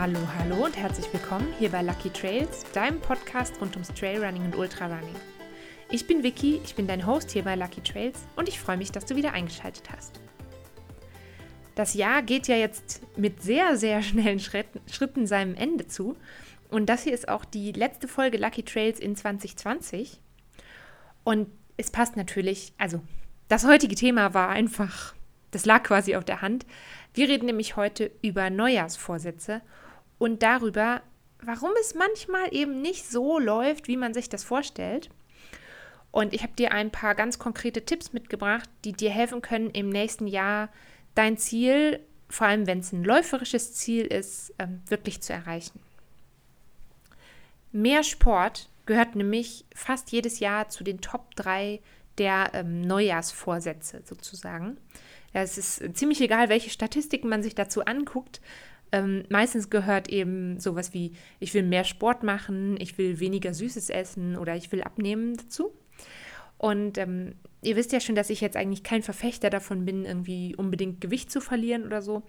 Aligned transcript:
Hallo, 0.00 0.20
hallo 0.38 0.64
und 0.66 0.76
herzlich 0.76 1.12
willkommen 1.12 1.52
hier 1.58 1.70
bei 1.70 1.82
Lucky 1.82 2.10
Trails, 2.10 2.64
deinem 2.72 3.00
Podcast 3.00 3.60
rund 3.60 3.74
ums 3.74 3.92
Trailrunning 3.92 4.44
und 4.44 4.54
Ultrarunning. 4.54 5.16
Ich 5.90 6.06
bin 6.06 6.22
Vicky, 6.22 6.60
ich 6.62 6.76
bin 6.76 6.86
dein 6.86 7.04
Host 7.04 7.32
hier 7.32 7.42
bei 7.42 7.56
Lucky 7.56 7.80
Trails 7.80 8.20
und 8.36 8.48
ich 8.48 8.60
freue 8.60 8.76
mich, 8.76 8.92
dass 8.92 9.06
du 9.06 9.16
wieder 9.16 9.32
eingeschaltet 9.32 9.90
hast. 9.90 10.20
Das 11.74 11.94
Jahr 11.94 12.22
geht 12.22 12.46
ja 12.46 12.54
jetzt 12.54 13.02
mit 13.16 13.42
sehr, 13.42 13.76
sehr 13.76 14.00
schnellen 14.02 14.38
Schritten 14.38 15.26
seinem 15.26 15.56
Ende 15.56 15.88
zu 15.88 16.14
und 16.70 16.86
das 16.86 17.02
hier 17.02 17.12
ist 17.12 17.28
auch 17.28 17.44
die 17.44 17.72
letzte 17.72 18.06
Folge 18.06 18.38
Lucky 18.38 18.62
Trails 18.62 19.00
in 19.00 19.16
2020 19.16 20.20
und 21.24 21.48
es 21.76 21.90
passt 21.90 22.16
natürlich, 22.16 22.72
also 22.78 23.00
das 23.48 23.66
heutige 23.66 23.96
Thema 23.96 24.32
war 24.32 24.48
einfach, 24.48 25.16
das 25.50 25.66
lag 25.66 25.82
quasi 25.82 26.14
auf 26.14 26.24
der 26.24 26.40
Hand. 26.40 26.66
Wir 27.14 27.28
reden 27.28 27.46
nämlich 27.46 27.74
heute 27.74 28.12
über 28.22 28.48
Neujahrsvorsätze 28.48 29.60
und 30.18 30.42
darüber, 30.42 31.02
warum 31.42 31.70
es 31.80 31.94
manchmal 31.94 32.52
eben 32.52 32.82
nicht 32.82 33.08
so 33.08 33.38
läuft, 33.38 33.88
wie 33.88 33.96
man 33.96 34.14
sich 34.14 34.28
das 34.28 34.44
vorstellt. 34.44 35.10
Und 36.10 36.34
ich 36.34 36.42
habe 36.42 36.54
dir 36.54 36.72
ein 36.72 36.90
paar 36.90 37.14
ganz 37.14 37.38
konkrete 37.38 37.84
Tipps 37.84 38.12
mitgebracht, 38.12 38.68
die 38.84 38.92
dir 38.92 39.10
helfen 39.10 39.42
können, 39.42 39.70
im 39.70 39.88
nächsten 39.88 40.26
Jahr 40.26 40.70
dein 41.14 41.36
Ziel, 41.36 42.00
vor 42.28 42.46
allem 42.46 42.66
wenn 42.66 42.80
es 42.80 42.92
ein 42.92 43.04
läuferisches 43.04 43.74
Ziel 43.74 44.06
ist, 44.06 44.54
ähm, 44.58 44.80
wirklich 44.88 45.20
zu 45.20 45.32
erreichen. 45.32 45.80
Mehr 47.72 48.02
Sport 48.02 48.68
gehört 48.86 49.14
nämlich 49.14 49.66
fast 49.74 50.10
jedes 50.10 50.40
Jahr 50.40 50.68
zu 50.68 50.82
den 50.82 51.00
Top 51.00 51.34
3 51.36 51.80
der 52.16 52.50
ähm, 52.54 52.80
Neujahrsvorsätze 52.80 54.02
sozusagen. 54.04 54.78
Es 55.32 55.58
ist 55.58 55.96
ziemlich 55.96 56.20
egal, 56.20 56.48
welche 56.48 56.70
Statistiken 56.70 57.28
man 57.28 57.42
sich 57.42 57.54
dazu 57.54 57.84
anguckt. 57.84 58.40
Ähm, 58.92 59.24
meistens 59.28 59.70
gehört 59.70 60.08
eben 60.08 60.58
sowas 60.60 60.94
wie, 60.94 61.12
ich 61.40 61.52
will 61.54 61.62
mehr 61.62 61.84
Sport 61.84 62.22
machen, 62.22 62.76
ich 62.80 62.96
will 62.98 63.20
weniger 63.20 63.52
Süßes 63.52 63.90
essen 63.90 64.36
oder 64.36 64.56
ich 64.56 64.72
will 64.72 64.82
abnehmen 64.82 65.36
dazu. 65.36 65.72
Und 66.56 66.98
ähm, 66.98 67.34
ihr 67.62 67.76
wisst 67.76 67.92
ja 67.92 68.00
schon, 68.00 68.16
dass 68.16 68.30
ich 68.30 68.40
jetzt 68.40 68.56
eigentlich 68.56 68.82
kein 68.82 69.02
Verfechter 69.02 69.48
davon 69.48 69.84
bin, 69.84 70.04
irgendwie 70.04 70.56
unbedingt 70.56 71.00
Gewicht 71.00 71.30
zu 71.30 71.40
verlieren 71.40 71.86
oder 71.86 72.02
so. 72.02 72.24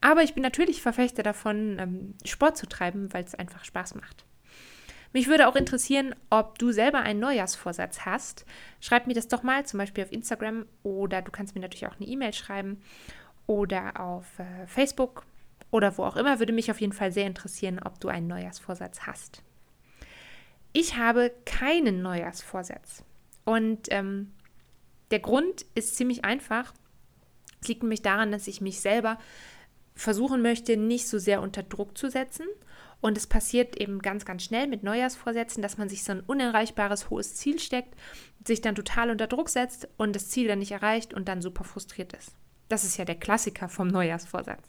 Aber 0.00 0.22
ich 0.22 0.34
bin 0.34 0.42
natürlich 0.42 0.82
Verfechter 0.82 1.22
davon, 1.22 1.78
ähm, 1.78 2.14
Sport 2.24 2.56
zu 2.56 2.66
treiben, 2.66 3.12
weil 3.12 3.24
es 3.24 3.34
einfach 3.34 3.64
Spaß 3.64 3.94
macht. 3.94 4.24
Mich 5.12 5.28
würde 5.28 5.48
auch 5.48 5.56
interessieren, 5.56 6.14
ob 6.28 6.58
du 6.58 6.70
selber 6.70 7.00
einen 7.00 7.20
Neujahrsvorsatz 7.20 8.00
hast. 8.00 8.44
Schreib 8.80 9.06
mir 9.06 9.14
das 9.14 9.28
doch 9.28 9.42
mal, 9.42 9.64
zum 9.64 9.78
Beispiel 9.78 10.04
auf 10.04 10.12
Instagram 10.12 10.66
oder 10.82 11.22
du 11.22 11.30
kannst 11.30 11.54
mir 11.54 11.62
natürlich 11.62 11.86
auch 11.86 11.96
eine 11.98 12.06
E-Mail 12.06 12.34
schreiben 12.34 12.82
oder 13.46 13.98
auf 13.98 14.38
äh, 14.38 14.66
Facebook 14.66 15.24
oder 15.70 15.96
wo 15.98 16.04
auch 16.04 16.16
immer. 16.16 16.38
Würde 16.38 16.52
mich 16.52 16.70
auf 16.70 16.80
jeden 16.80 16.92
Fall 16.92 17.12
sehr 17.12 17.26
interessieren, 17.26 17.80
ob 17.84 18.00
du 18.00 18.08
einen 18.08 18.26
Neujahrsvorsatz 18.26 19.00
hast. 19.00 19.42
Ich 20.72 20.96
habe 20.96 21.32
keinen 21.44 22.02
Neujahrsvorsatz. 22.02 23.04
Und 23.44 23.88
ähm, 23.90 24.32
der 25.10 25.20
Grund 25.20 25.64
ist 25.74 25.96
ziemlich 25.96 26.24
einfach. 26.24 26.74
Es 27.60 27.68
liegt 27.68 27.82
nämlich 27.82 28.02
daran, 28.02 28.30
dass 28.30 28.46
ich 28.46 28.60
mich 28.60 28.80
selber 28.80 29.18
versuchen 29.94 30.42
möchte, 30.42 30.76
nicht 30.76 31.08
so 31.08 31.18
sehr 31.18 31.42
unter 31.42 31.62
Druck 31.62 31.98
zu 31.98 32.08
setzen 32.08 32.46
und 33.00 33.16
es 33.16 33.26
passiert 33.26 33.76
eben 33.76 34.00
ganz, 34.00 34.24
ganz 34.24 34.42
schnell 34.42 34.66
mit 34.66 34.82
Neujahrsvorsätzen, 34.82 35.62
dass 35.62 35.78
man 35.78 35.88
sich 35.88 36.02
so 36.02 36.12
ein 36.12 36.20
unerreichbares 36.20 37.10
hohes 37.10 37.34
Ziel 37.36 37.58
steckt, 37.60 37.94
sich 38.44 38.60
dann 38.60 38.74
total 38.74 39.10
unter 39.10 39.26
Druck 39.26 39.48
setzt 39.48 39.88
und 39.96 40.16
das 40.16 40.28
Ziel 40.28 40.48
dann 40.48 40.58
nicht 40.58 40.72
erreicht 40.72 41.14
und 41.14 41.28
dann 41.28 41.42
super 41.42 41.64
frustriert 41.64 42.12
ist. 42.12 42.32
Das 42.68 42.84
ist 42.84 42.96
ja 42.96 43.04
der 43.04 43.14
Klassiker 43.14 43.68
vom 43.68 43.88
Neujahrsvorsatz. 43.88 44.68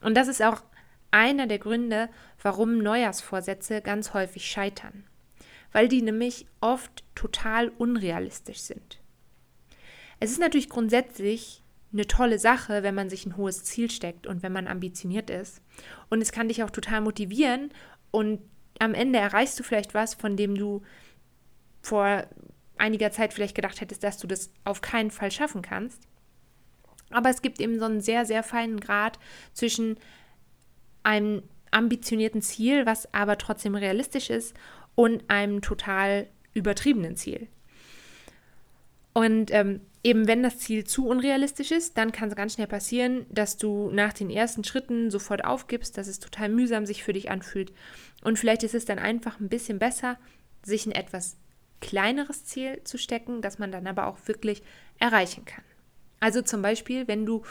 Und 0.00 0.16
das 0.16 0.28
ist 0.28 0.42
auch 0.42 0.62
einer 1.10 1.46
der 1.46 1.58
Gründe, 1.58 2.08
warum 2.42 2.78
Neujahrsvorsätze 2.78 3.80
ganz 3.80 4.14
häufig 4.14 4.46
scheitern. 4.46 5.04
Weil 5.72 5.88
die 5.88 6.02
nämlich 6.02 6.46
oft 6.60 7.04
total 7.14 7.68
unrealistisch 7.68 8.60
sind. 8.60 9.00
Es 10.20 10.30
ist 10.30 10.40
natürlich 10.40 10.68
grundsätzlich 10.68 11.62
eine 11.92 12.06
tolle 12.06 12.38
Sache, 12.38 12.82
wenn 12.82 12.94
man 12.94 13.08
sich 13.08 13.24
ein 13.24 13.36
hohes 13.36 13.64
Ziel 13.64 13.90
steckt 13.90 14.26
und 14.26 14.42
wenn 14.42 14.52
man 14.52 14.68
ambitioniert 14.68 15.30
ist. 15.30 15.62
Und 16.10 16.20
es 16.20 16.32
kann 16.32 16.48
dich 16.48 16.62
auch 16.62 16.70
total 16.70 17.00
motivieren 17.00 17.70
und 18.10 18.40
am 18.78 18.94
Ende 18.94 19.18
erreichst 19.18 19.58
du 19.58 19.62
vielleicht 19.62 19.94
was, 19.94 20.14
von 20.14 20.36
dem 20.36 20.54
du 20.54 20.82
vor 21.80 22.26
einiger 22.76 23.10
Zeit 23.10 23.32
vielleicht 23.32 23.54
gedacht 23.54 23.80
hättest, 23.80 24.04
dass 24.04 24.18
du 24.18 24.26
das 24.26 24.50
auf 24.64 24.80
keinen 24.80 25.10
Fall 25.10 25.30
schaffen 25.30 25.62
kannst. 25.62 26.07
Aber 27.10 27.30
es 27.30 27.42
gibt 27.42 27.60
eben 27.60 27.78
so 27.78 27.86
einen 27.86 28.00
sehr, 28.00 28.26
sehr 28.26 28.42
feinen 28.42 28.80
Grad 28.80 29.18
zwischen 29.52 29.98
einem 31.02 31.42
ambitionierten 31.70 32.42
Ziel, 32.42 32.86
was 32.86 33.12
aber 33.14 33.38
trotzdem 33.38 33.74
realistisch 33.74 34.30
ist, 34.30 34.54
und 34.94 35.24
einem 35.28 35.62
total 35.62 36.26
übertriebenen 36.54 37.16
Ziel. 37.16 37.48
Und 39.12 39.50
ähm, 39.52 39.80
eben 40.04 40.28
wenn 40.28 40.42
das 40.42 40.58
Ziel 40.58 40.84
zu 40.84 41.06
unrealistisch 41.06 41.70
ist, 41.70 41.98
dann 41.98 42.12
kann 42.12 42.28
es 42.28 42.36
ganz 42.36 42.54
schnell 42.54 42.66
passieren, 42.66 43.26
dass 43.30 43.56
du 43.56 43.90
nach 43.92 44.12
den 44.12 44.30
ersten 44.30 44.64
Schritten 44.64 45.10
sofort 45.10 45.44
aufgibst, 45.44 45.98
dass 45.98 46.06
es 46.06 46.18
total 46.18 46.48
mühsam 46.48 46.86
sich 46.86 47.02
für 47.02 47.12
dich 47.12 47.30
anfühlt. 47.30 47.72
Und 48.22 48.38
vielleicht 48.38 48.62
ist 48.62 48.74
es 48.74 48.84
dann 48.84 48.98
einfach 48.98 49.40
ein 49.40 49.48
bisschen 49.48 49.78
besser, 49.78 50.18
sich 50.62 50.86
ein 50.86 50.92
etwas 50.92 51.36
kleineres 51.80 52.44
Ziel 52.44 52.80
zu 52.84 52.98
stecken, 52.98 53.40
das 53.40 53.58
man 53.58 53.72
dann 53.72 53.86
aber 53.86 54.06
auch 54.06 54.18
wirklich 54.26 54.62
erreichen 54.98 55.44
kann. 55.44 55.64
Also 56.20 56.42
zum 56.42 56.62
Beispiel, 56.62 57.08
wenn 57.08 57.26
du 57.26 57.42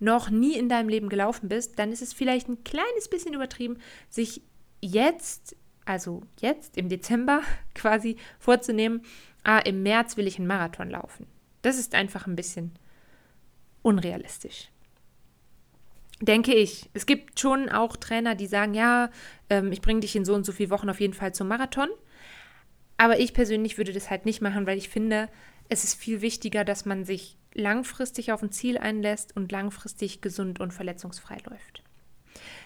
noch 0.00 0.30
nie 0.30 0.56
in 0.56 0.68
deinem 0.68 0.88
Leben 0.88 1.08
gelaufen 1.08 1.48
bist, 1.48 1.78
dann 1.78 1.92
ist 1.92 2.02
es 2.02 2.12
vielleicht 2.12 2.48
ein 2.48 2.62
kleines 2.64 3.08
bisschen 3.08 3.34
übertrieben, 3.34 3.78
sich 4.08 4.42
jetzt, 4.80 5.56
also 5.84 6.22
jetzt 6.40 6.76
im 6.76 6.88
Dezember 6.88 7.42
quasi 7.74 8.16
vorzunehmen, 8.38 9.02
ah, 9.44 9.58
im 9.58 9.82
März 9.82 10.16
will 10.16 10.26
ich 10.26 10.38
einen 10.38 10.46
Marathon 10.46 10.90
laufen. 10.90 11.26
Das 11.62 11.78
ist 11.78 11.94
einfach 11.94 12.26
ein 12.26 12.36
bisschen 12.36 12.72
unrealistisch. 13.82 14.70
Denke 16.20 16.52
ich. 16.54 16.90
Es 16.94 17.06
gibt 17.06 17.38
schon 17.38 17.68
auch 17.68 17.96
Trainer, 17.96 18.34
die 18.34 18.46
sagen, 18.46 18.74
ja, 18.74 19.10
ähm, 19.50 19.70
ich 19.70 19.80
bringe 19.80 20.00
dich 20.00 20.16
in 20.16 20.24
so 20.24 20.34
und 20.34 20.44
so 20.44 20.52
viele 20.52 20.70
Wochen 20.70 20.90
auf 20.90 21.00
jeden 21.00 21.14
Fall 21.14 21.32
zum 21.32 21.46
Marathon. 21.48 21.88
Aber 22.96 23.20
ich 23.20 23.32
persönlich 23.32 23.78
würde 23.78 23.92
das 23.92 24.10
halt 24.10 24.26
nicht 24.26 24.42
machen, 24.42 24.66
weil 24.66 24.78
ich 24.78 24.88
finde, 24.88 25.28
es 25.68 25.84
ist 25.84 25.94
viel 25.94 26.20
wichtiger, 26.20 26.64
dass 26.64 26.84
man 26.84 27.04
sich 27.04 27.37
langfristig 27.58 28.32
auf 28.32 28.42
ein 28.42 28.52
Ziel 28.52 28.78
einlässt 28.78 29.36
und 29.36 29.52
langfristig 29.52 30.20
gesund 30.20 30.60
und 30.60 30.72
verletzungsfrei 30.72 31.38
läuft. 31.48 31.82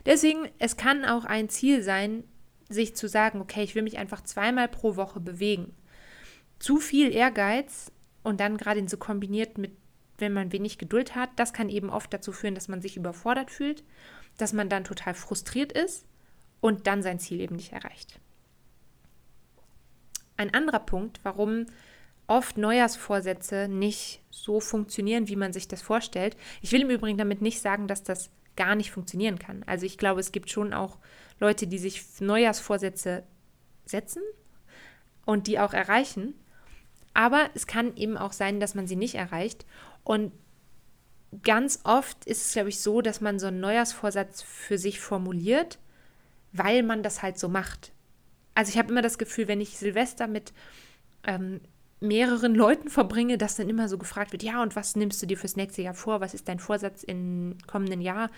Deswegen, 0.06 0.48
es 0.58 0.76
kann 0.76 1.04
auch 1.04 1.24
ein 1.24 1.48
Ziel 1.48 1.82
sein, 1.82 2.24
sich 2.68 2.94
zu 2.94 3.08
sagen, 3.08 3.40
okay, 3.40 3.62
ich 3.62 3.74
will 3.74 3.82
mich 3.82 3.98
einfach 3.98 4.22
zweimal 4.22 4.68
pro 4.68 4.96
Woche 4.96 5.20
bewegen. 5.20 5.74
Zu 6.58 6.78
viel 6.78 7.12
Ehrgeiz 7.12 7.90
und 8.22 8.40
dann 8.40 8.56
gerade 8.56 8.86
so 8.88 8.96
kombiniert 8.96 9.58
mit, 9.58 9.72
wenn 10.18 10.32
man 10.32 10.52
wenig 10.52 10.78
Geduld 10.78 11.16
hat, 11.16 11.30
das 11.36 11.52
kann 11.52 11.68
eben 11.68 11.90
oft 11.90 12.12
dazu 12.12 12.32
führen, 12.32 12.54
dass 12.54 12.68
man 12.68 12.80
sich 12.80 12.96
überfordert 12.96 13.50
fühlt, 13.50 13.82
dass 14.38 14.52
man 14.52 14.68
dann 14.68 14.84
total 14.84 15.14
frustriert 15.14 15.72
ist 15.72 16.06
und 16.60 16.86
dann 16.86 17.02
sein 17.02 17.18
Ziel 17.18 17.40
eben 17.40 17.56
nicht 17.56 17.72
erreicht. 17.72 18.20
Ein 20.36 20.54
anderer 20.54 20.80
Punkt, 20.80 21.20
warum 21.24 21.66
oft 22.32 22.56
Neujahrsvorsätze 22.56 23.68
nicht 23.68 24.22
so 24.30 24.58
funktionieren, 24.58 25.28
wie 25.28 25.36
man 25.36 25.52
sich 25.52 25.68
das 25.68 25.82
vorstellt. 25.82 26.34
Ich 26.62 26.72
will 26.72 26.80
im 26.80 26.90
Übrigen 26.90 27.18
damit 27.18 27.42
nicht 27.42 27.60
sagen, 27.60 27.86
dass 27.88 28.02
das 28.02 28.30
gar 28.56 28.74
nicht 28.74 28.90
funktionieren 28.90 29.38
kann. 29.38 29.62
Also 29.66 29.84
ich 29.84 29.98
glaube, 29.98 30.20
es 30.20 30.32
gibt 30.32 30.50
schon 30.50 30.72
auch 30.72 30.98
Leute, 31.40 31.66
die 31.66 31.78
sich 31.78 32.02
Neujahrsvorsätze 32.20 33.22
setzen 33.84 34.22
und 35.26 35.46
die 35.46 35.58
auch 35.58 35.74
erreichen. 35.74 36.34
Aber 37.12 37.50
es 37.54 37.66
kann 37.66 37.96
eben 37.96 38.16
auch 38.16 38.32
sein, 38.32 38.60
dass 38.60 38.74
man 38.74 38.86
sie 38.86 38.96
nicht 38.96 39.16
erreicht. 39.16 39.66
Und 40.02 40.32
ganz 41.42 41.80
oft 41.84 42.24
ist 42.24 42.46
es, 42.46 42.52
glaube 42.54 42.70
ich, 42.70 42.80
so, 42.80 43.02
dass 43.02 43.20
man 43.20 43.38
so 43.38 43.48
einen 43.48 43.60
Neujahrsvorsatz 43.60 44.40
für 44.40 44.78
sich 44.78 45.00
formuliert, 45.00 45.78
weil 46.52 46.82
man 46.82 47.02
das 47.02 47.20
halt 47.20 47.38
so 47.38 47.48
macht. 47.48 47.92
Also 48.54 48.70
ich 48.70 48.78
habe 48.78 48.90
immer 48.90 49.02
das 49.02 49.18
Gefühl, 49.18 49.48
wenn 49.48 49.60
ich 49.60 49.76
Silvester 49.76 50.26
mit 50.26 50.54
ähm, 51.24 51.60
mehreren 52.02 52.54
Leuten 52.54 52.88
verbringe, 52.90 53.38
dass 53.38 53.56
dann 53.56 53.68
immer 53.68 53.88
so 53.88 53.96
gefragt 53.96 54.32
wird, 54.32 54.42
ja, 54.42 54.62
und 54.62 54.76
was 54.76 54.96
nimmst 54.96 55.22
du 55.22 55.26
dir 55.26 55.38
fürs 55.38 55.56
nächste 55.56 55.82
Jahr 55.82 55.94
vor? 55.94 56.20
Was 56.20 56.34
ist 56.34 56.48
dein 56.48 56.58
Vorsatz 56.58 57.02
im 57.02 57.56
kommenden 57.66 58.00
Jahr? 58.00 58.30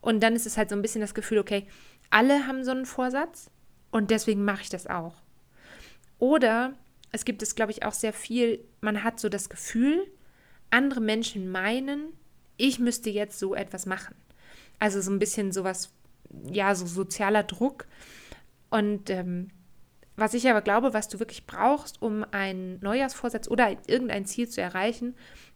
Und 0.00 0.22
dann 0.22 0.34
ist 0.34 0.46
es 0.46 0.56
halt 0.56 0.68
so 0.68 0.76
ein 0.76 0.82
bisschen 0.82 1.00
das 1.00 1.14
Gefühl, 1.14 1.38
okay, 1.38 1.66
alle 2.10 2.46
haben 2.46 2.64
so 2.64 2.72
einen 2.72 2.86
Vorsatz 2.86 3.50
und 3.90 4.10
deswegen 4.10 4.44
mache 4.44 4.62
ich 4.62 4.68
das 4.68 4.86
auch. 4.86 5.14
Oder 6.18 6.74
es 7.12 7.24
gibt 7.24 7.42
es, 7.42 7.54
glaube 7.54 7.72
ich, 7.72 7.84
auch 7.84 7.92
sehr 7.92 8.12
viel, 8.12 8.64
man 8.80 9.04
hat 9.04 9.20
so 9.20 9.28
das 9.28 9.48
Gefühl, 9.48 10.06
andere 10.70 11.00
Menschen 11.00 11.50
meinen, 11.50 12.12
ich 12.56 12.78
müsste 12.78 13.10
jetzt 13.10 13.38
so 13.38 13.54
etwas 13.54 13.86
machen. 13.86 14.14
Also 14.78 15.00
so 15.00 15.10
ein 15.10 15.18
bisschen 15.18 15.52
sowas, 15.52 15.92
ja, 16.50 16.74
so 16.74 16.86
sozialer 16.86 17.44
Druck. 17.44 17.86
Und 18.70 19.10
ähm, 19.10 19.50
was 20.16 20.34
ich 20.34 20.48
aber 20.48 20.62
glaube, 20.62 20.94
was 20.94 21.08
du 21.08 21.18
wirklich 21.18 21.46
brauchst, 21.46 22.00
um 22.00 22.24
einen 22.30 22.78
Neujahrsvorsatz 22.80 23.48
oder 23.48 23.70
irgendein 23.86 24.26
Ziel 24.26 24.48
zu 24.48 24.60
erreichen, 24.60 25.14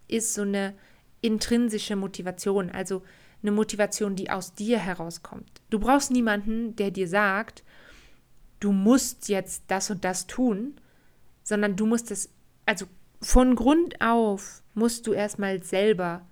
ist 0.09 0.35
so 0.35 0.43
eine 0.43 0.75
intrinsische 1.21 1.97
Motivation. 1.97 2.71
Also 2.71 3.03
eine 3.43 3.53
Motivation, 3.53 4.17
die 4.17 4.31
aus 4.31 4.55
dir 4.55 4.79
herauskommt. 4.79 5.49
Du 5.71 5.79
brauchst 5.79 6.11
niemanden, 6.11 6.75
der 6.77 6.91
dir 6.91 7.09
sagt, 7.09 7.63
du 8.59 8.73
musst 8.73 9.29
jetzt 9.29 9.65
das 9.69 9.91
und 9.91 10.05
das 10.05 10.27
tun, 10.27 10.81
sondern 11.45 11.77
du 11.77 11.87
musst 11.87 12.11
es, 12.11 12.31
also 12.67 12.87
von 13.23 13.55
Grund 13.55 14.01
auf 14.01 14.63
musst 14.75 15.07
du 15.07 15.13
erstmal 15.13 15.63
selber 15.63 16.27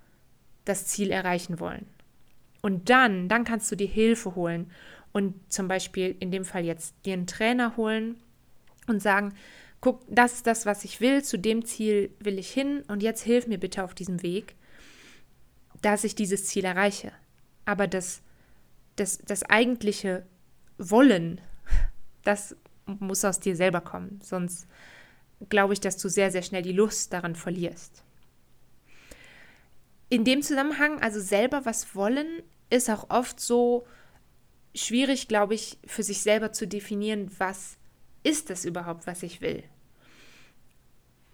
das 0.65 0.87
Ziel 0.87 1.11
erreichen 1.11 1.59
wollen. 1.59 1.85
Und 2.61 2.89
dann, 2.89 3.29
dann 3.29 3.45
kannst 3.45 3.71
du 3.71 3.75
dir 3.75 3.87
Hilfe 3.87 4.35
holen 4.35 4.69
und 5.11 5.35
zum 5.51 5.67
Beispiel 5.67 6.15
in 6.19 6.31
dem 6.31 6.45
Fall 6.45 6.65
jetzt 6.65 6.95
dir 7.05 7.13
einen 7.13 7.27
Trainer 7.27 7.77
holen 7.77 8.17
und 8.87 9.01
sagen, 9.01 9.33
guck, 9.81 10.01
das 10.09 10.33
ist 10.33 10.47
das, 10.47 10.65
was 10.65 10.83
ich 10.83 11.01
will, 11.01 11.23
zu 11.23 11.37
dem 11.37 11.65
Ziel 11.65 12.11
will 12.19 12.39
ich 12.39 12.49
hin 12.49 12.83
und 12.87 13.03
jetzt 13.03 13.23
hilf 13.23 13.47
mir 13.47 13.59
bitte 13.59 13.83
auf 13.83 13.93
diesem 13.93 14.21
Weg, 14.23 14.55
dass 15.81 16.03
ich 16.03 16.15
dieses 16.15 16.45
Ziel 16.47 16.65
erreiche. 16.65 17.11
Aber 17.65 17.87
das, 17.87 18.21
das, 18.95 19.19
das 19.19 19.43
eigentliche 19.43 20.25
Wollen, 20.77 21.41
das 22.23 22.55
muss 22.85 23.25
aus 23.25 23.39
dir 23.39 23.55
selber 23.55 23.81
kommen, 23.81 24.19
sonst 24.23 24.67
glaube 25.49 25.73
ich, 25.73 25.79
dass 25.79 25.97
du 25.97 26.09
sehr, 26.09 26.31
sehr 26.31 26.41
schnell 26.41 26.63
die 26.63 26.71
Lust 26.71 27.13
daran 27.13 27.35
verlierst. 27.35 28.03
In 30.09 30.23
dem 30.23 30.41
Zusammenhang, 30.41 31.01
also 31.01 31.19
selber 31.19 31.65
was 31.65 31.93
wollen, 31.95 32.41
ist 32.69 32.89
auch 32.89 33.09
oft 33.09 33.39
so 33.39 33.85
schwierig, 34.75 35.27
glaube 35.27 35.55
ich, 35.55 35.77
für 35.85 36.03
sich 36.03 36.21
selber 36.21 36.51
zu 36.51 36.67
definieren, 36.67 37.31
was 37.37 37.77
ist 38.23 38.49
es 38.49 38.65
überhaupt, 38.65 39.07
was 39.07 39.23
ich 39.23 39.41
will. 39.41 39.63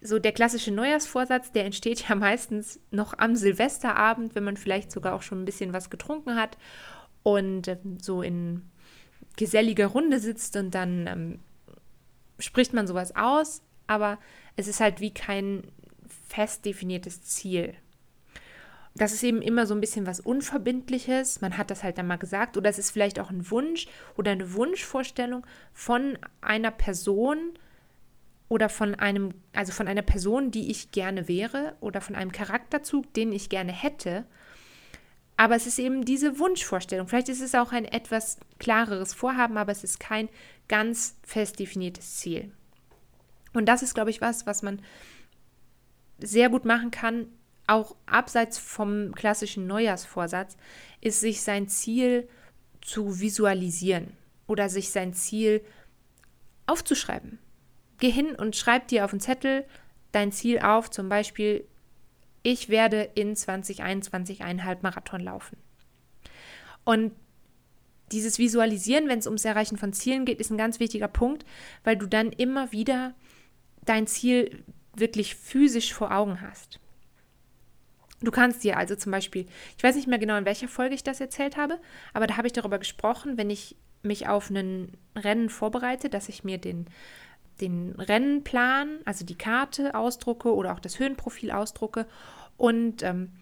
So 0.00 0.18
der 0.18 0.32
klassische 0.32 0.70
Neujahrsvorsatz, 0.70 1.52
der 1.52 1.64
entsteht 1.64 2.08
ja 2.08 2.14
meistens 2.14 2.80
noch 2.90 3.18
am 3.18 3.36
Silvesterabend, 3.36 4.34
wenn 4.34 4.44
man 4.44 4.56
vielleicht 4.56 4.92
sogar 4.92 5.14
auch 5.14 5.22
schon 5.22 5.42
ein 5.42 5.46
bisschen 5.46 5.72
was 5.72 5.90
getrunken 5.90 6.36
hat 6.36 6.58
und 7.22 7.68
ähm, 7.68 7.98
so 8.00 8.22
in 8.22 8.62
geselliger 9.36 9.86
Runde 9.86 10.20
sitzt 10.20 10.56
und 10.56 10.74
dann 10.74 11.06
ähm, 11.06 11.38
spricht 12.38 12.72
man 12.72 12.86
sowas 12.86 13.16
aus, 13.16 13.62
aber 13.86 14.18
es 14.56 14.68
ist 14.68 14.80
halt 14.80 15.00
wie 15.00 15.12
kein 15.12 15.62
fest 16.28 16.64
definiertes 16.64 17.22
Ziel 17.22 17.74
das 18.94 19.12
ist 19.12 19.24
eben 19.24 19.42
immer 19.42 19.66
so 19.66 19.74
ein 19.74 19.80
bisschen 19.80 20.06
was 20.06 20.20
Unverbindliches. 20.20 21.40
Man 21.40 21.58
hat 21.58 21.70
das 21.70 21.82
halt 21.82 21.98
dann 21.98 22.06
mal 22.06 22.16
gesagt. 22.16 22.56
Oder 22.56 22.70
es 22.70 22.78
ist 22.78 22.92
vielleicht 22.92 23.18
auch 23.18 23.30
ein 23.30 23.50
Wunsch 23.50 23.88
oder 24.16 24.30
eine 24.30 24.54
Wunschvorstellung 24.54 25.44
von 25.72 26.16
einer 26.40 26.70
Person 26.70 27.58
oder 28.48 28.68
von 28.68 28.94
einem, 28.94 29.34
also 29.52 29.72
von 29.72 29.88
einer 29.88 30.02
Person, 30.02 30.52
die 30.52 30.70
ich 30.70 30.92
gerne 30.92 31.26
wäre 31.26 31.76
oder 31.80 32.00
von 32.00 32.14
einem 32.14 32.30
Charakterzug, 32.30 33.12
den 33.14 33.32
ich 33.32 33.48
gerne 33.48 33.72
hätte. 33.72 34.26
Aber 35.36 35.56
es 35.56 35.66
ist 35.66 35.80
eben 35.80 36.04
diese 36.04 36.38
Wunschvorstellung. 36.38 37.08
Vielleicht 37.08 37.28
ist 37.28 37.40
es 37.40 37.56
auch 37.56 37.72
ein 37.72 37.86
etwas 37.86 38.38
klareres 38.60 39.12
Vorhaben, 39.12 39.56
aber 39.56 39.72
es 39.72 39.82
ist 39.82 39.98
kein 39.98 40.28
ganz 40.68 41.16
fest 41.24 41.58
definiertes 41.58 42.18
Ziel. 42.18 42.52
Und 43.54 43.66
das 43.66 43.82
ist, 43.82 43.94
glaube 43.94 44.10
ich, 44.10 44.20
was, 44.20 44.46
was 44.46 44.62
man 44.62 44.80
sehr 46.18 46.48
gut 46.48 46.64
machen 46.64 46.92
kann, 46.92 47.26
auch 47.66 47.96
abseits 48.06 48.58
vom 48.58 49.14
klassischen 49.14 49.66
Neujahrsvorsatz, 49.66 50.56
ist 51.00 51.20
sich 51.20 51.42
sein 51.42 51.68
Ziel 51.68 52.28
zu 52.80 53.20
visualisieren 53.20 54.16
oder 54.46 54.68
sich 54.68 54.90
sein 54.90 55.14
Ziel 55.14 55.64
aufzuschreiben. 56.66 57.38
Geh 57.98 58.10
hin 58.10 58.34
und 58.34 58.56
schreib 58.56 58.88
dir 58.88 59.04
auf 59.04 59.12
einen 59.12 59.20
Zettel 59.20 59.64
dein 60.12 60.32
Ziel 60.32 60.60
auf, 60.60 60.90
zum 60.90 61.08
Beispiel, 61.08 61.66
ich 62.42 62.68
werde 62.68 63.02
in 63.14 63.34
2021 63.34 64.42
einen 64.42 64.64
Halbmarathon 64.64 65.20
laufen. 65.20 65.56
Und 66.84 67.12
dieses 68.12 68.38
Visualisieren, 68.38 69.08
wenn 69.08 69.18
es 69.18 69.26
ums 69.26 69.44
Erreichen 69.44 69.78
von 69.78 69.92
Zielen 69.92 70.24
geht, 70.24 70.40
ist 70.40 70.50
ein 70.50 70.58
ganz 70.58 70.78
wichtiger 70.78 71.08
Punkt, 71.08 71.44
weil 71.82 71.96
du 71.96 72.06
dann 72.06 72.30
immer 72.30 72.70
wieder 72.70 73.14
dein 73.84 74.06
Ziel 74.06 74.62
wirklich 74.94 75.34
physisch 75.34 75.94
vor 75.94 76.14
Augen 76.14 76.40
hast. 76.40 76.80
Du 78.20 78.30
kannst 78.30 78.64
dir 78.64 78.76
also 78.76 78.96
zum 78.96 79.12
Beispiel, 79.12 79.46
ich 79.76 79.84
weiß 79.84 79.96
nicht 79.96 80.08
mehr 80.08 80.18
genau, 80.18 80.36
in 80.36 80.44
welcher 80.44 80.68
Folge 80.68 80.94
ich 80.94 81.02
das 81.02 81.20
erzählt 81.20 81.56
habe, 81.56 81.78
aber 82.12 82.26
da 82.26 82.36
habe 82.36 82.46
ich 82.46 82.52
darüber 82.52 82.78
gesprochen, 82.78 83.36
wenn 83.36 83.50
ich 83.50 83.76
mich 84.02 84.28
auf 84.28 84.50
ein 84.50 84.92
Rennen 85.16 85.48
vorbereite, 85.48 86.08
dass 86.08 86.28
ich 86.28 86.44
mir 86.44 86.58
den, 86.58 86.86
den 87.60 87.92
Rennenplan, 87.92 88.98
also 89.04 89.24
die 89.24 89.38
Karte 89.38 89.94
ausdrucke 89.94 90.54
oder 90.54 90.72
auch 90.72 90.80
das 90.80 90.98
Höhenprofil 90.98 91.50
ausdrucke 91.50 92.06
und 92.56 93.02
ähm, 93.02 93.32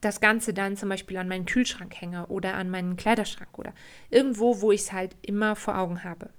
das 0.00 0.20
Ganze 0.20 0.52
dann 0.52 0.76
zum 0.76 0.88
Beispiel 0.88 1.16
an 1.16 1.28
meinen 1.28 1.46
Kühlschrank 1.46 1.94
hänge 1.94 2.26
oder 2.26 2.54
an 2.54 2.70
meinen 2.70 2.96
Kleiderschrank 2.96 3.58
oder 3.58 3.72
irgendwo, 4.10 4.60
wo 4.60 4.72
ich 4.72 4.82
es 4.82 4.92
halt 4.92 5.16
immer 5.22 5.56
vor 5.56 5.78
Augen 5.78 6.04
habe. 6.04 6.30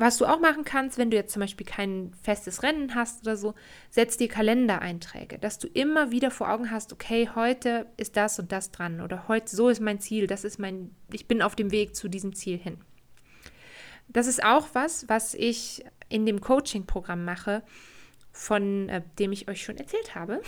Was 0.00 0.16
du 0.16 0.24
auch 0.24 0.40
machen 0.40 0.64
kannst, 0.64 0.96
wenn 0.96 1.10
du 1.10 1.18
jetzt 1.18 1.30
zum 1.30 1.40
Beispiel 1.40 1.66
kein 1.66 2.14
festes 2.22 2.62
Rennen 2.62 2.94
hast 2.94 3.20
oder 3.20 3.36
so, 3.36 3.52
setz 3.90 4.16
dir 4.16 4.28
Kalendereinträge, 4.28 5.38
dass 5.38 5.58
du 5.58 5.68
immer 5.68 6.10
wieder 6.10 6.30
vor 6.30 6.50
Augen 6.50 6.70
hast, 6.70 6.94
okay, 6.94 7.28
heute 7.34 7.84
ist 7.98 8.16
das 8.16 8.38
und 8.38 8.50
das 8.50 8.70
dran 8.70 9.02
oder 9.02 9.28
heute 9.28 9.54
so 9.54 9.68
ist 9.68 9.82
mein 9.82 10.00
Ziel, 10.00 10.26
das 10.26 10.44
ist 10.44 10.58
mein, 10.58 10.96
ich 11.12 11.28
bin 11.28 11.42
auf 11.42 11.54
dem 11.54 11.70
Weg 11.70 11.94
zu 11.94 12.08
diesem 12.08 12.34
Ziel 12.34 12.56
hin. 12.56 12.78
Das 14.08 14.26
ist 14.26 14.42
auch 14.42 14.68
was, 14.72 15.06
was 15.10 15.34
ich 15.34 15.84
in 16.08 16.24
dem 16.24 16.40
Coaching-Programm 16.40 17.22
mache, 17.26 17.62
von 18.32 18.88
äh, 18.88 19.02
dem 19.18 19.32
ich 19.32 19.48
euch 19.48 19.62
schon 19.62 19.76
erzählt 19.76 20.14
habe. 20.14 20.40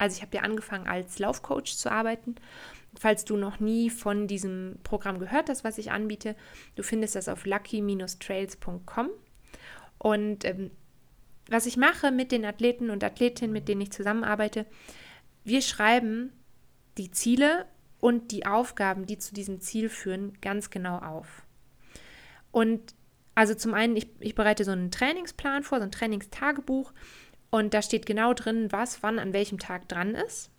Also 0.00 0.16
ich 0.16 0.22
habe 0.22 0.36
ja 0.36 0.42
angefangen 0.42 0.88
als 0.88 1.18
Laufcoach 1.18 1.76
zu 1.76 1.92
arbeiten 1.92 2.36
Falls 2.98 3.24
du 3.24 3.36
noch 3.36 3.60
nie 3.60 3.88
von 3.88 4.26
diesem 4.26 4.76
Programm 4.82 5.20
gehört 5.20 5.48
hast, 5.48 5.62
was 5.62 5.78
ich 5.78 5.92
anbiete, 5.92 6.34
du 6.74 6.82
findest 6.82 7.14
das 7.14 7.28
auf 7.28 7.46
lucky-trails.com. 7.46 9.10
Und 9.98 10.44
ähm, 10.44 10.70
was 11.48 11.66
ich 11.66 11.76
mache 11.76 12.10
mit 12.10 12.32
den 12.32 12.44
Athleten 12.44 12.90
und 12.90 13.04
Athletinnen, 13.04 13.52
mit 13.52 13.68
denen 13.68 13.80
ich 13.80 13.92
zusammenarbeite, 13.92 14.66
wir 15.44 15.62
schreiben 15.62 16.32
die 16.98 17.12
Ziele 17.12 17.66
und 18.00 18.32
die 18.32 18.44
Aufgaben, 18.44 19.06
die 19.06 19.18
zu 19.18 19.34
diesem 19.34 19.60
Ziel 19.60 19.88
führen, 19.88 20.36
ganz 20.40 20.70
genau 20.70 20.98
auf. 20.98 21.44
Und 22.50 22.94
also 23.36 23.54
zum 23.54 23.74
einen, 23.74 23.96
ich, 23.96 24.08
ich 24.18 24.34
bereite 24.34 24.64
so 24.64 24.72
einen 24.72 24.90
Trainingsplan 24.90 25.62
vor, 25.62 25.78
so 25.78 25.84
ein 25.84 25.92
Trainingstagebuch. 25.92 26.92
Und 27.50 27.74
da 27.74 27.82
steht 27.82 28.06
genau 28.06 28.32
drin, 28.32 28.70
was 28.70 29.02
wann 29.02 29.18
an 29.18 29.32
welchem 29.32 29.58
Tag 29.58 29.88
dran 29.88 30.14
ist. 30.14 30.50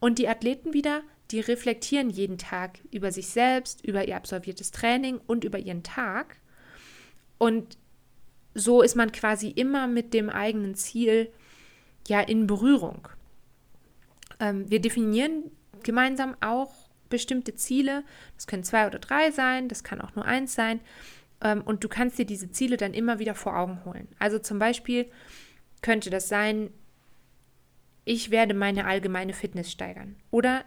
Und 0.00 0.18
die 0.18 0.28
Athleten 0.28 0.74
wieder 0.74 1.02
die 1.30 1.40
reflektieren 1.40 2.10
jeden 2.10 2.38
Tag 2.38 2.78
über 2.90 3.10
sich 3.10 3.28
selbst, 3.28 3.84
über 3.84 4.06
ihr 4.06 4.16
absolviertes 4.16 4.70
Training 4.70 5.20
und 5.26 5.44
über 5.44 5.58
ihren 5.58 5.82
Tag. 5.82 6.36
Und 7.38 7.78
so 8.54 8.82
ist 8.82 8.94
man 8.94 9.10
quasi 9.12 9.48
immer 9.48 9.86
mit 9.86 10.14
dem 10.14 10.30
eigenen 10.30 10.74
Ziel 10.74 11.32
ja 12.06 12.20
in 12.20 12.46
Berührung. 12.46 13.08
Ähm, 14.38 14.70
wir 14.70 14.80
definieren 14.80 15.50
gemeinsam 15.82 16.36
auch 16.40 16.72
bestimmte 17.08 17.54
Ziele. 17.54 18.04
Das 18.36 18.46
können 18.46 18.64
zwei 18.64 18.86
oder 18.86 18.98
drei 18.98 19.30
sein, 19.30 19.68
das 19.68 19.82
kann 19.82 20.00
auch 20.00 20.14
nur 20.14 20.24
eins 20.24 20.54
sein. 20.54 20.80
Ähm, 21.40 21.62
und 21.62 21.82
du 21.82 21.88
kannst 21.88 22.18
dir 22.18 22.26
diese 22.26 22.50
Ziele 22.50 22.76
dann 22.76 22.94
immer 22.94 23.18
wieder 23.18 23.34
vor 23.34 23.56
Augen 23.56 23.84
holen. 23.84 24.08
Also 24.18 24.38
zum 24.38 24.58
Beispiel 24.58 25.10
könnte 25.84 26.08
das 26.08 26.28
sein, 26.28 26.70
ich 28.06 28.30
werde 28.30 28.54
meine 28.54 28.86
allgemeine 28.86 29.34
Fitness 29.34 29.70
steigern. 29.70 30.16
Oder 30.30 30.64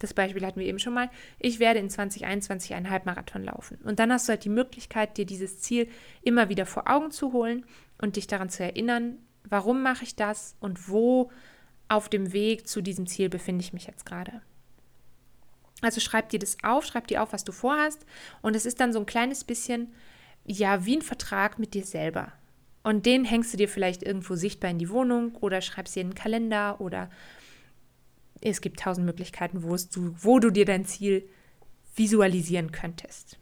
das 0.00 0.12
Beispiel 0.12 0.44
hatten 0.44 0.60
wir 0.60 0.66
eben 0.66 0.78
schon 0.78 0.92
mal. 0.92 1.08
Ich 1.38 1.60
werde 1.60 1.80
in 1.80 1.88
2021 1.88 2.74
einen 2.74 2.90
Halbmarathon 2.90 3.42
laufen. 3.42 3.78
Und 3.84 3.98
dann 3.98 4.12
hast 4.12 4.28
du 4.28 4.32
halt 4.32 4.44
die 4.44 4.50
Möglichkeit, 4.50 5.16
dir 5.16 5.24
dieses 5.24 5.60
Ziel 5.60 5.88
immer 6.22 6.50
wieder 6.50 6.66
vor 6.66 6.90
Augen 6.90 7.10
zu 7.10 7.32
holen 7.32 7.64
und 7.98 8.16
dich 8.16 8.26
daran 8.26 8.50
zu 8.50 8.62
erinnern, 8.62 9.16
warum 9.44 9.82
mache 9.82 10.04
ich 10.04 10.14
das 10.14 10.56
und 10.60 10.90
wo 10.90 11.30
auf 11.88 12.10
dem 12.10 12.34
Weg 12.34 12.68
zu 12.68 12.82
diesem 12.82 13.06
Ziel 13.06 13.30
befinde 13.30 13.64
ich 13.64 13.72
mich 13.72 13.86
jetzt 13.86 14.04
gerade. 14.04 14.42
Also 15.80 16.00
schreib 16.00 16.28
dir 16.28 16.38
das 16.38 16.58
auf, 16.62 16.84
schreib 16.84 17.06
dir 17.06 17.22
auf, 17.22 17.32
was 17.32 17.44
du 17.44 17.52
vorhast. 17.52 18.04
Und 18.42 18.56
es 18.56 18.66
ist 18.66 18.78
dann 18.78 18.92
so 18.92 18.98
ein 18.98 19.06
kleines 19.06 19.44
bisschen, 19.44 19.94
ja, 20.44 20.84
wie 20.84 20.96
ein 20.96 21.02
Vertrag 21.02 21.58
mit 21.58 21.72
dir 21.72 21.84
selber. 21.84 22.32
Und 22.84 23.06
den 23.06 23.24
hängst 23.24 23.52
du 23.52 23.56
dir 23.56 23.68
vielleicht 23.68 24.02
irgendwo 24.02 24.36
sichtbar 24.36 24.70
in 24.70 24.78
die 24.78 24.90
Wohnung 24.90 25.34
oder 25.36 25.62
schreibst 25.62 25.96
dir 25.96 26.02
in 26.02 26.10
den 26.10 26.14
Kalender 26.14 26.80
oder 26.80 27.10
es 28.42 28.60
gibt 28.60 28.78
tausend 28.78 29.06
Möglichkeiten, 29.06 29.62
wo, 29.62 29.74
du, 29.74 30.14
wo 30.18 30.38
du 30.38 30.50
dir 30.50 30.66
dein 30.66 30.84
Ziel 30.84 31.28
visualisieren 31.96 32.72
könntest. 32.72 33.38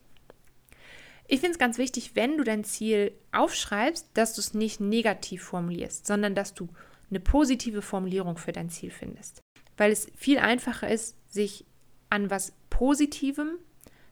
Ich 1.27 1.41
finde 1.41 1.53
es 1.53 1.59
ganz 1.59 1.77
wichtig, 1.77 2.15
wenn 2.15 2.39
du 2.39 2.45
dein 2.45 2.63
Ziel 2.63 3.13
aufschreibst, 3.33 4.11
dass 4.15 4.35
du 4.35 4.41
es 4.41 4.55
nicht 4.55 4.81
negativ 4.81 5.43
formulierst, 5.43 6.07
sondern 6.07 6.35
dass 6.35 6.55
du 6.55 6.69
eine 7.11 7.21
positive 7.21 7.83
Formulierung 7.83 8.37
für 8.37 8.53
dein 8.53 8.71
Ziel 8.71 8.91
findest. 8.91 9.41
Weil 9.77 9.91
es 9.91 10.07
viel 10.15 10.39
einfacher 10.39 10.89
ist, 10.89 11.17
sich 11.33 11.65
an 12.11 12.31
was 12.31 12.53
Positivem 12.71 13.59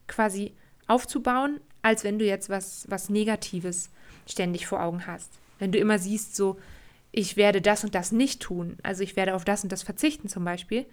quasi 0.08 0.54
aufzubauen, 0.88 1.60
als 1.82 2.02
wenn 2.02 2.18
du 2.18 2.24
jetzt 2.24 2.48
was, 2.48 2.86
was 2.90 3.10
Negatives 3.10 3.90
ständig 4.26 4.66
vor 4.66 4.82
Augen 4.82 5.06
hast. 5.06 5.30
Wenn 5.58 5.72
du 5.72 5.78
immer 5.78 5.98
siehst, 5.98 6.36
so, 6.36 6.58
ich 7.12 7.36
werde 7.36 7.60
das 7.60 7.84
und 7.84 7.94
das 7.94 8.12
nicht 8.12 8.40
tun, 8.40 8.76
also 8.82 9.02
ich 9.02 9.16
werde 9.16 9.34
auf 9.34 9.44
das 9.44 9.62
und 9.62 9.72
das 9.72 9.82
verzichten 9.82 10.28
zum 10.28 10.44
Beispiel, 10.44 10.86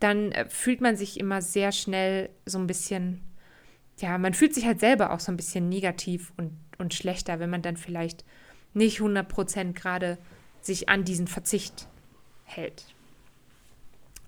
dann 0.00 0.32
äh, 0.32 0.48
fühlt 0.48 0.80
man 0.80 0.96
sich 0.96 1.18
immer 1.18 1.42
sehr 1.42 1.72
schnell 1.72 2.30
so 2.46 2.58
ein 2.58 2.66
bisschen, 2.66 3.22
ja, 3.98 4.18
man 4.18 4.34
fühlt 4.34 4.54
sich 4.54 4.66
halt 4.66 4.80
selber 4.80 5.12
auch 5.12 5.20
so 5.20 5.32
ein 5.32 5.36
bisschen 5.36 5.68
negativ 5.68 6.32
und, 6.36 6.52
und 6.78 6.94
schlechter, 6.94 7.40
wenn 7.40 7.50
man 7.50 7.62
dann 7.62 7.76
vielleicht 7.76 8.24
nicht 8.74 9.00
100% 9.00 9.72
gerade 9.72 10.18
sich 10.60 10.88
an 10.88 11.04
diesen 11.04 11.26
Verzicht 11.26 11.88
hält. 12.44 12.94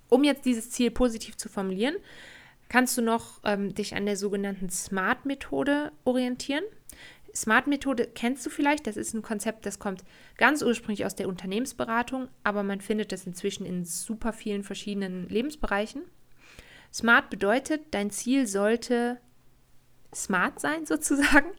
Um 0.08 0.24
jetzt 0.24 0.44
dieses 0.44 0.70
Ziel 0.70 0.90
positiv 0.90 1.36
zu 1.36 1.48
formulieren, 1.48 1.94
kannst 2.68 2.96
du 2.98 3.02
noch 3.02 3.40
ähm, 3.44 3.74
dich 3.74 3.94
an 3.94 4.06
der 4.06 4.16
sogenannten 4.16 4.70
SMART-Methode 4.70 5.92
orientieren. 6.04 6.64
SMART-Methode 7.34 8.08
kennst 8.14 8.44
du 8.44 8.50
vielleicht, 8.50 8.86
das 8.86 8.96
ist 8.96 9.14
ein 9.14 9.22
Konzept, 9.22 9.66
das 9.66 9.78
kommt 9.78 10.04
ganz 10.36 10.62
ursprünglich 10.62 11.04
aus 11.04 11.14
der 11.14 11.28
Unternehmensberatung, 11.28 12.28
aber 12.42 12.62
man 12.62 12.80
findet 12.80 13.12
das 13.12 13.26
inzwischen 13.26 13.64
in 13.64 13.84
super 13.84 14.32
vielen 14.32 14.64
verschiedenen 14.64 15.28
Lebensbereichen. 15.28 16.02
SMART 16.92 17.30
bedeutet, 17.30 17.82
dein 17.92 18.10
Ziel 18.10 18.46
sollte 18.46 19.20
smart 20.14 20.60
sein 20.60 20.86
sozusagen. 20.86 21.50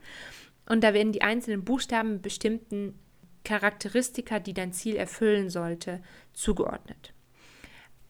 Und 0.66 0.84
da 0.84 0.94
werden 0.94 1.12
die 1.12 1.22
einzelnen 1.22 1.64
Buchstaben 1.64 2.22
bestimmten 2.22 2.98
Charakteristika, 3.44 4.38
die 4.38 4.54
dein 4.54 4.72
Ziel 4.72 4.96
erfüllen 4.96 5.50
sollte, 5.50 6.00
zugeordnet. 6.32 7.12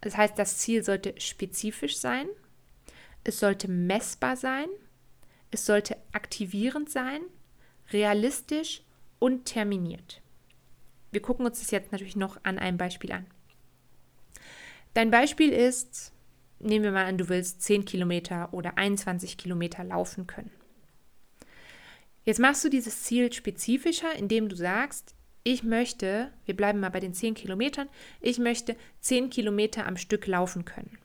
Das 0.03 0.17
heißt, 0.17 0.39
das 0.39 0.59
Ziel 0.59 0.83
sollte 0.83 1.15
spezifisch 1.19 1.97
sein, 1.97 2.27
es 3.25 3.39
sollte 3.39 3.69
messbar 3.69 4.37
sein, 4.37 4.67
es 5.51 5.65
sollte 5.65 5.97
aktivierend 6.13 6.91
sein, 6.91 7.23
realistisch 7.91 8.83
und 9.19 9.45
terminiert. 9.45 10.21
Wir 11.11 11.23
gucken 11.23 11.47
uns 11.47 11.61
das 11.61 11.71
jetzt 11.71 11.93
natürlich 11.93 12.17
noch 12.17 12.39
an 12.43 12.59
einem 12.59 12.79
Beispiel 12.79 13.13
an. 13.13 13.27
Dein 14.95 15.11
Beispiel 15.11 15.51
ist, 15.51 16.13
nehmen 16.59 16.85
wir 16.85 16.93
mal 16.93 17.07
an, 17.07 17.19
du 17.19 17.29
willst 17.29 17.63
10 17.63 17.85
Kilometer 17.85 18.53
oder 18.53 18.79
21 18.79 19.37
Kilometer 19.37 19.85
laufen 19.85 20.27
können. 20.27 20.51
Jetzt 22.25 22.41
machst 22.41 22.65
du 22.65 22.69
dieses 22.69 23.03
Ziel 23.03 23.33
spezifischer, 23.33 24.15
indem 24.15 24.49
du 24.49 24.57
sagst, 24.57 25.15
ich 25.45 25.65
möchte, 25.65 26.31
wir 26.45 26.57
bleiben 26.57 26.81
mal 26.81 26.91
bei 26.91 27.01
den 27.01 27.15
10 27.15 27.35
Kilometern, 27.35 27.89
ich 28.21 28.39
möchte 28.39 28.77
10 29.01 29.31
Kilometer 29.31 29.87
am 29.87 29.97
Stück 29.97 30.27
laufen 30.27 30.65
können. 30.65 30.99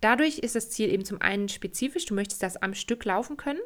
Dadurch 0.00 0.38
ist 0.38 0.54
das 0.54 0.70
Ziel 0.70 0.90
eben 0.92 1.04
zum 1.04 1.20
einen 1.20 1.48
spezifisch, 1.48 2.06
du 2.06 2.14
möchtest 2.14 2.42
das 2.42 2.56
am 2.56 2.74
Stück 2.74 3.04
laufen 3.04 3.36
können 3.36 3.60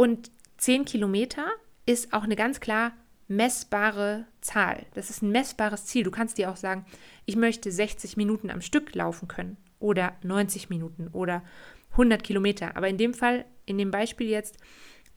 und 0.00 0.30
10 0.56 0.86
Kilometer 0.86 1.46
ist 1.84 2.14
auch 2.14 2.22
eine 2.22 2.34
ganz 2.34 2.60
klar 2.60 2.92
messbare 3.28 4.24
Zahl. 4.40 4.86
Das 4.94 5.10
ist 5.10 5.20
ein 5.20 5.30
messbares 5.30 5.84
Ziel. 5.84 6.04
Du 6.04 6.10
kannst 6.10 6.38
dir 6.38 6.50
auch 6.50 6.56
sagen, 6.56 6.86
ich 7.26 7.36
möchte 7.36 7.70
60 7.70 8.16
Minuten 8.16 8.48
am 8.48 8.62
Stück 8.62 8.94
laufen 8.94 9.28
können 9.28 9.58
oder 9.78 10.16
90 10.22 10.70
Minuten 10.70 11.08
oder 11.08 11.42
100 11.90 12.22
Kilometer. 12.22 12.78
Aber 12.78 12.88
in 12.88 12.96
dem 12.96 13.12
Fall, 13.12 13.44
in 13.66 13.76
dem 13.76 13.90
Beispiel 13.90 14.30
jetzt, 14.30 14.56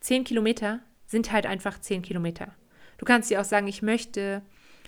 10 0.02 0.26
Kilometer 0.26 0.82
sind 1.06 1.32
halt 1.32 1.46
einfach 1.46 1.80
10 1.80 2.02
Kilometer. 2.02 2.54
Du 2.98 3.06
kannst 3.06 3.30
dir 3.30 3.40
auch 3.40 3.46
sagen, 3.46 3.70
ich 3.70 3.84
möchte 3.84 4.42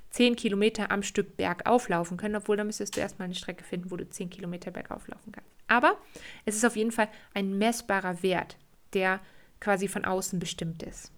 10 0.10 0.36
Kilometer 0.36 0.92
am 0.92 1.04
Stück 1.04 1.38
bergauf 1.38 1.88
laufen 1.88 2.18
können, 2.18 2.36
obwohl 2.36 2.58
da 2.58 2.66
müsstest 2.66 2.98
du 2.98 3.00
erstmal 3.00 3.28
eine 3.28 3.36
Strecke 3.36 3.64
finden, 3.64 3.92
wo 3.92 3.96
du 3.96 4.10
10 4.10 4.30
Kilometer 4.30 4.72
bergauf 4.72 5.08
laufen 5.08 5.32
kannst. 5.32 5.50
Aber 5.68 5.98
es 6.44 6.58
ist 6.58 6.66
auf 6.66 6.76
jeden 6.76 6.92
Fall 6.92 7.08
ein 7.34 7.58
messbarer 7.58 8.22
Wert, 8.24 8.58
der 8.92 9.22
quasi 9.60 9.88
von 9.88 10.06
außen 10.06 10.40
bestimmt 10.40 10.84
ist. 10.84 11.12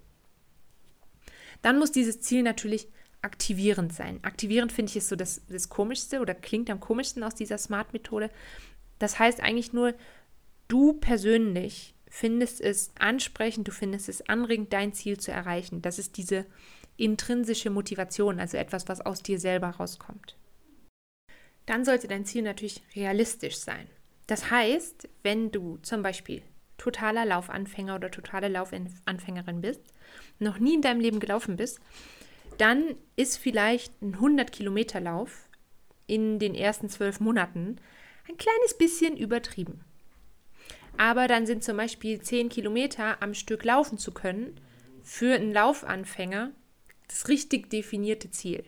Dann 1.62 1.80
muss 1.80 1.92
dieses 1.92 2.22
Ziel 2.22 2.44
natürlich 2.44 2.88
aktivierend 3.22 3.94
sein. 3.94 4.20
Aktivierend 4.24 4.72
finde 4.72 4.92
ich 4.92 4.98
ist 4.98 5.10
so 5.10 5.16
das, 5.16 5.42
das 5.50 5.70
Komischste 5.70 6.20
oder 6.22 6.36
klingt 6.36 6.70
am 6.70 6.80
komischsten 6.80 7.24
aus 7.24 7.36
dieser 7.36 7.58
Smart-Methode. 7.58 8.30
Das 9.00 9.20
heißt 9.20 9.42
eigentlich 9.42 9.74
nur, 9.74 9.94
du 10.68 10.94
persönlich 10.94 11.96
findest 12.10 12.62
es 12.62 12.92
ansprechend, 13.00 13.68
du 13.68 13.72
findest 13.72 14.10
es 14.10 14.28
anregend, 14.30 14.72
dein 14.72 14.94
Ziel 14.94 15.20
zu 15.20 15.32
erreichen. 15.32 15.82
Das 15.82 16.00
ist 16.00 16.18
diese 16.18 16.46
intrinsische 16.96 17.70
Motivation, 17.70 18.40
also 18.40 18.58
etwas, 18.58 18.88
was 18.88 19.02
aus 19.02 19.22
dir 19.22 19.40
selber 19.40 19.70
rauskommt. 19.70 20.36
Dann 21.66 21.86
sollte 21.86 22.08
dein 22.08 22.26
Ziel 22.26 22.44
natürlich 22.44 22.82
realistisch 22.96 23.58
sein. 23.58 23.88
Das 24.26 24.50
heißt, 24.50 25.08
wenn 25.24 25.52
du 25.52 25.78
zum 25.82 26.02
Beispiel 26.02 26.42
totaler 26.88 27.26
Laufanfänger 27.26 27.96
oder 27.96 28.10
totale 28.10 28.48
Laufanfängerin 28.48 29.62
bist, 29.62 29.82
noch 30.40 30.58
nie 30.58 30.76
in 30.76 30.82
deinem 30.82 31.02
Leben 31.02 31.20
gelaufen 31.20 31.58
bist, 31.58 31.80
dann 32.58 32.96
ist 33.18 33.38
vielleicht 33.38 34.02
ein 34.02 34.14
100 34.14 34.52
Kilometer 34.52 35.02
Lauf 35.02 35.50
in 36.08 36.40
den 36.40 36.56
ersten 36.56 36.90
zwölf 36.90 37.20
Monaten 37.20 37.78
ein 38.30 38.38
kleines 38.38 38.78
bisschen 38.78 39.18
übertrieben. 39.18 39.82
Aber 40.98 41.28
dann 41.28 41.46
sind 41.46 41.64
zum 41.64 41.78
Beispiel 41.78 42.22
10 42.22 42.50
Kilometer 42.50 43.22
am 43.22 43.34
Stück 43.34 43.66
laufen 43.66 43.98
zu 43.98 44.12
können 44.12 44.60
für 45.04 45.36
einen 45.36 45.54
Laufanfänger 45.54 46.52
das 47.08 47.28
richtig 47.28 47.70
definierte 47.70 48.32
Ziel. 48.32 48.64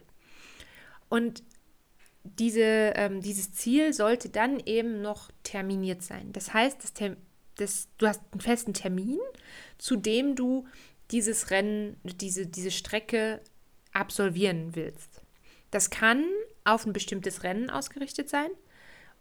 Und 1.07 1.43
diese, 2.23 2.93
ähm, 2.95 3.21
dieses 3.21 3.53
Ziel 3.53 3.93
sollte 3.93 4.29
dann 4.29 4.59
eben 4.65 5.01
noch 5.01 5.31
terminiert 5.43 6.03
sein. 6.03 6.31
Das 6.33 6.53
heißt, 6.53 6.83
das, 6.83 6.93
das, 7.59 7.87
du 7.97 8.07
hast 8.07 8.21
einen 8.31 8.41
festen 8.41 8.73
Termin, 8.73 9.19
zu 9.77 9.95
dem 9.95 10.35
du 10.35 10.67
dieses 11.11 11.49
Rennen, 11.49 11.97
diese, 12.03 12.47
diese 12.47 12.71
Strecke 12.71 13.41
absolvieren 13.93 14.75
willst. 14.75 15.21
Das 15.71 15.89
kann 15.89 16.23
auf 16.63 16.85
ein 16.85 16.93
bestimmtes 16.93 17.43
Rennen 17.43 17.69
ausgerichtet 17.69 18.29
sein. 18.29 18.49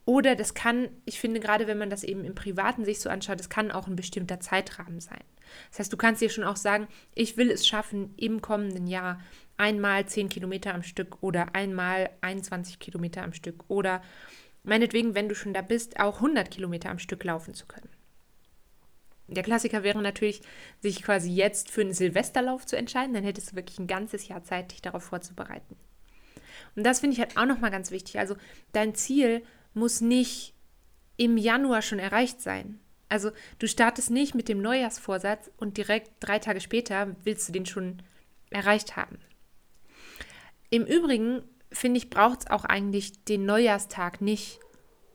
Oder 0.05 0.37
das 0.37 0.55
kann, 0.55 0.89
ich 1.05 1.21
finde 1.21 1.39
gerade, 1.39 1.67
wenn 1.67 1.77
man 1.77 1.91
das 1.91 2.03
eben 2.03 2.25
im 2.25 2.35
Privaten 2.35 2.85
sich 2.85 3.01
so 3.01 3.11
anschaut, 3.11 3.39
das 3.39 3.51
kann 3.51 3.71
auch 3.71 3.87
ein 3.87 3.97
bestimmter 3.97 4.41
Zeitrahmen 4.41 5.01
sein. 5.01 5.23
Das 5.71 5.81
heißt, 5.81 5.93
du 5.93 5.99
kannst 5.99 6.23
dir 6.23 6.31
schon 6.31 6.45
auch 6.45 6.57
sagen, 6.57 6.89
ich 7.15 7.37
will 7.37 7.51
es 7.51 7.67
schaffen, 7.67 8.15
im 8.17 8.41
kommenden 8.41 8.87
Jahr 8.87 9.21
einmal 9.59 10.07
10 10.07 10.31
Kilometer 10.31 10.75
am 10.75 10.83
Stück 10.83 11.23
oder 11.23 11.55
einmal 11.55 12.09
21 12.23 12.79
Kilometer 12.79 13.23
am 13.23 13.35
Stück 13.35 13.65
oder 13.69 14.03
meinetwegen, 14.63 15.15
wenn 15.15 15.29
du 15.29 15.35
schon 15.35 15.53
da 15.53 15.61
bist, 15.61 16.01
auch 16.01 16.17
100 16.17 16.51
Kilometer 16.51 16.91
am 16.91 16.99
Stück 16.99 17.25
laufen 17.25 17.53
zu 17.53 17.67
können. 17.67 17.91
Der 19.29 19.43
Klassiker 19.43 19.83
wäre 19.83 20.01
natürlich, 20.01 20.41
sich 20.81 21.03
quasi 21.03 21.31
jetzt 21.31 21.71
für 21.71 21.83
einen 21.83 21.93
Silvesterlauf 21.93 22.65
zu 22.65 22.77
entscheiden. 22.77 23.15
Dann 23.15 23.25
hättest 23.25 23.53
du 23.53 23.57
wirklich 23.57 23.79
ein 23.79 23.87
ganzes 23.87 24.27
Jahr 24.27 24.43
Zeit, 24.43 24.73
dich 24.73 24.83
darauf 24.83 25.05
vorzubereiten. 25.05 25.77
Und 26.75 26.85
das 26.85 27.01
finde 27.01 27.15
ich 27.15 27.21
halt 27.21 27.37
auch 27.37 27.45
nochmal 27.45 27.71
ganz 27.71 27.91
wichtig. 27.91 28.19
Also 28.19 28.37
dein 28.73 28.95
Ziel 28.95 29.43
muss 29.75 30.01
nicht 30.01 30.55
im 31.17 31.37
Januar 31.37 31.83
schon 31.83 31.99
erreicht 31.99 32.41
sein. 32.41 32.81
Also 33.09 33.31
du 33.59 33.67
startest 33.67 34.11
nicht 34.11 34.35
mit 34.35 34.49
dem 34.49 34.61
Neujahrsvorsatz 34.61 35.51
und 35.57 35.77
direkt 35.77 36.11
drei 36.21 36.39
Tage 36.39 36.61
später 36.61 37.15
willst 37.25 37.49
du 37.49 37.53
den 37.53 37.67
schon 37.67 38.03
erreicht 38.51 38.97
haben. 38.97 39.19
Im 40.71 40.85
Übrigen 40.85 41.43
finde 41.71 41.99
ich, 41.99 42.11
braucht 42.11 42.41
es 42.41 42.51
auch 42.51 42.65
eigentlich 42.65 43.25
den 43.25 43.45
Neujahrstag 43.45 44.21
nicht, 44.21 44.61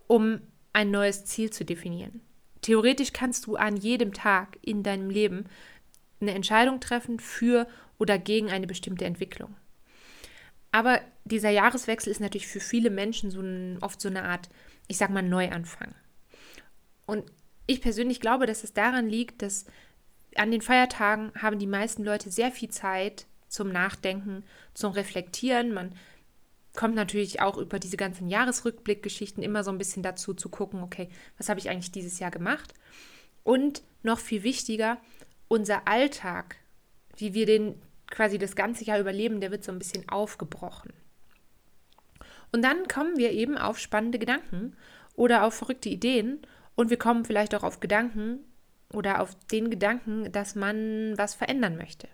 um 0.08 0.42
ein 0.74 0.92
neues 0.92 1.26
Ziel 1.26 1.52
zu 1.52 1.66
definieren. 1.66 2.22
Theoretisch 2.64 3.14
kannst 3.14 3.46
du 3.46 3.58
an 3.58 3.78
jedem 3.78 4.14
Tag 4.14 4.58
in 4.62 4.82
deinem 4.84 5.10
Leben 5.10 5.46
eine 6.20 6.34
Entscheidung 6.34 6.80
treffen 6.80 7.20
für 7.20 7.68
oder 8.00 8.18
gegen 8.18 8.50
eine 8.50 8.66
bestimmte 8.66 9.06
Entwicklung. 9.06 9.56
Aber 10.72 11.02
dieser 11.26 11.52
Jahreswechsel 11.52 12.10
ist 12.10 12.22
natürlich 12.22 12.48
für 12.48 12.62
viele 12.62 12.90
Menschen 12.90 13.30
so 13.30 13.42
ein, 13.42 13.78
oft 13.82 14.02
so 14.02 14.10
eine 14.10 14.24
Art, 14.24 14.50
ich 14.88 14.98
sag 14.98 15.12
mal, 15.12 15.22
Neuanfang. 15.22 15.94
Und 17.06 17.26
ich 17.68 17.82
persönlich 17.82 18.20
glaube, 18.20 18.48
dass 18.48 18.64
es 18.64 18.74
daran 18.74 19.08
liegt, 19.08 19.42
dass 19.42 19.66
an 20.36 20.50
den 20.50 20.62
Feiertagen 20.62 21.32
haben 21.40 21.60
die 21.60 21.68
meisten 21.68 22.04
Leute 22.04 22.32
sehr 22.32 22.52
viel 22.52 22.70
Zeit 22.70 23.28
zum 23.50 23.72
Nachdenken, 23.72 24.44
zum 24.74 24.94
Reflektieren. 24.94 25.74
Man 25.74 25.94
kommt 26.76 26.96
natürlich 26.96 27.42
auch 27.42 27.58
über 27.58 27.80
diese 27.80 27.98
ganzen 27.98 28.28
Jahresrückblickgeschichten 28.28 29.44
immer 29.44 29.64
so 29.64 29.72
ein 29.72 29.78
bisschen 29.78 30.04
dazu 30.04 30.34
zu 30.34 30.50
gucken, 30.50 30.82
okay, 30.82 31.10
was 31.38 31.50
habe 31.50 31.60
ich 31.60 31.70
eigentlich 31.70 31.92
dieses 31.92 32.20
Jahr 32.20 32.32
gemacht? 32.32 32.74
Und 33.44 33.84
noch 34.02 34.20
viel 34.20 34.44
wichtiger, 34.44 34.98
unser 35.48 35.88
Alltag, 35.88 36.58
wie 37.18 37.34
wir 37.34 37.46
den 37.46 37.80
quasi 38.10 38.38
das 38.38 38.56
ganze 38.56 38.86
Jahr 38.86 39.00
überleben, 39.00 39.42
der 39.42 39.52
wird 39.52 39.64
so 39.64 39.72
ein 39.72 39.80
bisschen 39.80 40.08
aufgebrochen. 40.10 40.94
Und 42.52 42.62
dann 42.64 42.88
kommen 42.88 43.18
wir 43.18 43.32
eben 43.32 43.58
auf 43.58 43.80
spannende 43.80 44.20
Gedanken 44.20 44.76
oder 45.16 45.44
auf 45.44 45.54
verrückte 45.56 45.90
Ideen 45.90 46.40
und 46.76 46.90
wir 46.90 46.98
kommen 46.98 47.26
vielleicht 47.26 47.56
auch 47.56 47.64
auf 47.64 47.80
Gedanken 47.80 48.40
oder 48.92 49.22
auf 49.22 49.36
den 49.52 49.70
Gedanken, 49.70 50.32
dass 50.32 50.56
man 50.56 51.18
was 51.18 51.34
verändern 51.34 51.78
möchte. 51.78 52.08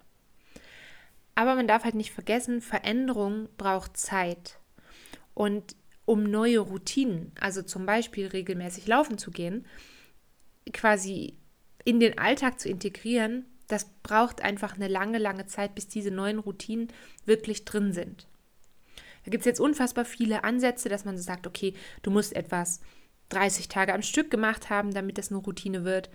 Aber 1.40 1.56
man 1.56 1.68
darf 1.70 1.86
halt 1.86 1.96
nicht 1.96 2.12
vergessen, 2.12 2.60
Veränderung 2.60 3.48
braucht 3.56 3.96
Zeit. 3.96 4.60
Und 5.34 5.74
um 6.04 6.24
neue 6.24 6.60
Routinen, 6.60 7.32
also 7.40 7.62
zum 7.62 7.86
Beispiel 7.86 8.28
regelmäßig 8.28 8.88
laufen 8.88 9.18
zu 9.18 9.32
gehen, 9.32 9.66
quasi 10.74 11.38
in 11.86 12.02
den 12.02 12.18
Alltag 12.18 12.60
zu 12.60 12.68
integrieren, 12.68 13.46
das 13.70 13.90
braucht 14.04 14.42
einfach 14.42 14.76
eine 14.76 14.90
lange, 14.90 15.18
lange 15.18 15.46
Zeit, 15.46 15.76
bis 15.76 15.88
diese 15.88 16.12
neuen 16.12 16.40
Routinen 16.40 16.90
wirklich 17.24 17.64
drin 17.64 17.94
sind. 17.94 18.28
Da 19.24 19.32
gibt 19.32 19.44
es 19.44 19.46
jetzt 19.46 19.62
unfassbar 19.62 20.04
viele 20.04 20.44
Ansätze, 20.44 20.90
dass 20.90 21.06
man 21.06 21.18
sagt, 21.18 21.48
okay, 21.48 21.74
du 22.02 22.12
musst 22.12 22.36
etwas 22.36 22.82
30 23.30 23.70
Tage 23.70 23.94
am 23.94 24.02
Stück 24.02 24.30
gemacht 24.30 24.70
haben, 24.70 24.94
damit 24.94 25.18
das 25.18 25.32
eine 25.32 25.40
Routine 25.40 25.86
wird. 25.86 26.10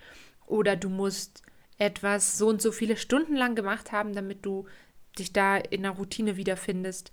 Oder 0.45 0.75
du 0.75 0.89
musst 0.89 1.41
etwas 1.79 2.37
so 2.37 2.47
und 2.47 2.61
so 2.61 2.71
viele 2.71 2.95
Stunden 2.95 3.35
lang 3.35 3.55
gemacht 3.55 3.91
haben, 3.91 4.13
damit 4.13 4.45
du 4.45 4.67
dich 5.15 5.33
da 5.33 5.57
in 5.57 5.85
einer 5.85 5.95
Routine 5.95 6.37
wiederfindest. 6.37 7.11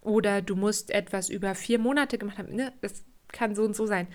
Oder 0.00 0.42
du 0.42 0.56
musst 0.56 0.90
etwas 0.90 1.28
über 1.28 1.54
vier 1.54 1.78
Monate 1.78 2.18
gemacht 2.18 2.38
haben. 2.38 2.54
Ne? 2.54 2.72
Das 2.80 3.04
kann 3.28 3.54
so 3.54 3.64
und 3.64 3.74
so 3.74 3.86
sein. 3.86 4.08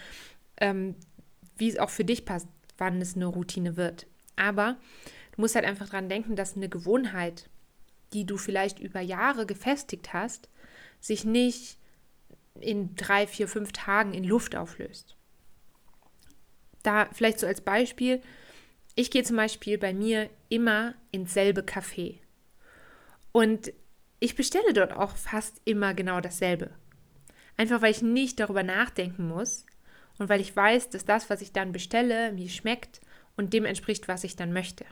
Ähm, 0.58 0.96
wie 1.58 1.70
es 1.70 1.78
auch 1.78 1.90
für 1.90 2.06
dich 2.06 2.26
passt, 2.26 2.48
wann 2.78 3.02
es 3.02 3.16
eine 3.16 3.26
Routine 3.26 3.78
wird. 3.78 4.08
Aber 4.36 4.78
du 5.36 5.42
musst 5.42 5.56
halt 5.56 5.66
einfach 5.66 5.88
daran 5.88 6.10
denken, 6.10 6.36
dass 6.36 6.56
eine 6.56 6.70
Gewohnheit, 6.70 7.50
die 8.14 8.26
du 8.26 8.38
vielleicht 8.38 8.80
über 8.80 9.02
Jahre 9.02 9.46
gefestigt 9.46 10.14
hast, 10.14 10.50
sich 11.00 11.26
nicht 11.26 11.78
in 12.60 12.96
drei, 12.96 13.28
vier, 13.28 13.48
fünf 13.48 13.72
Tagen 13.72 14.14
in 14.14 14.24
Luft 14.24 14.56
auflöst. 14.56 15.16
Da 16.84 17.10
vielleicht 17.14 17.40
so 17.40 17.48
als 17.48 17.62
Beispiel, 17.62 18.22
ich 18.96 19.10
gehe 19.10 19.24
zum 19.24 19.38
Beispiel 19.38 19.78
bei 19.78 19.94
mir 19.94 20.30
immer 20.50 20.94
ins 21.12 21.34
selbe 21.34 21.62
Café. 21.62 22.20
Und 23.34 23.74
ich 24.22 24.36
bestelle 24.36 24.72
dort 24.72 24.94
auch 24.94 25.18
fast 25.18 25.62
immer 25.66 25.94
genau 25.94 26.22
dasselbe. 26.22 26.70
Einfach 27.58 27.82
weil 27.82 27.92
ich 27.92 28.02
nicht 28.02 28.40
darüber 28.40 28.64
nachdenken 28.64 29.28
muss 29.28 29.66
und 30.18 30.30
weil 30.30 30.40
ich 30.40 30.56
weiß, 30.56 30.90
dass 30.92 31.04
das, 31.04 31.30
was 31.30 31.42
ich 31.42 31.52
dann 31.52 31.74
bestelle, 31.74 32.32
mir 32.32 32.48
schmeckt 32.48 33.02
und 33.36 33.52
dem 33.52 33.66
entspricht, 33.66 34.08
was 34.08 34.24
ich 34.24 34.38
dann 34.38 34.54
möchte. 34.54 34.86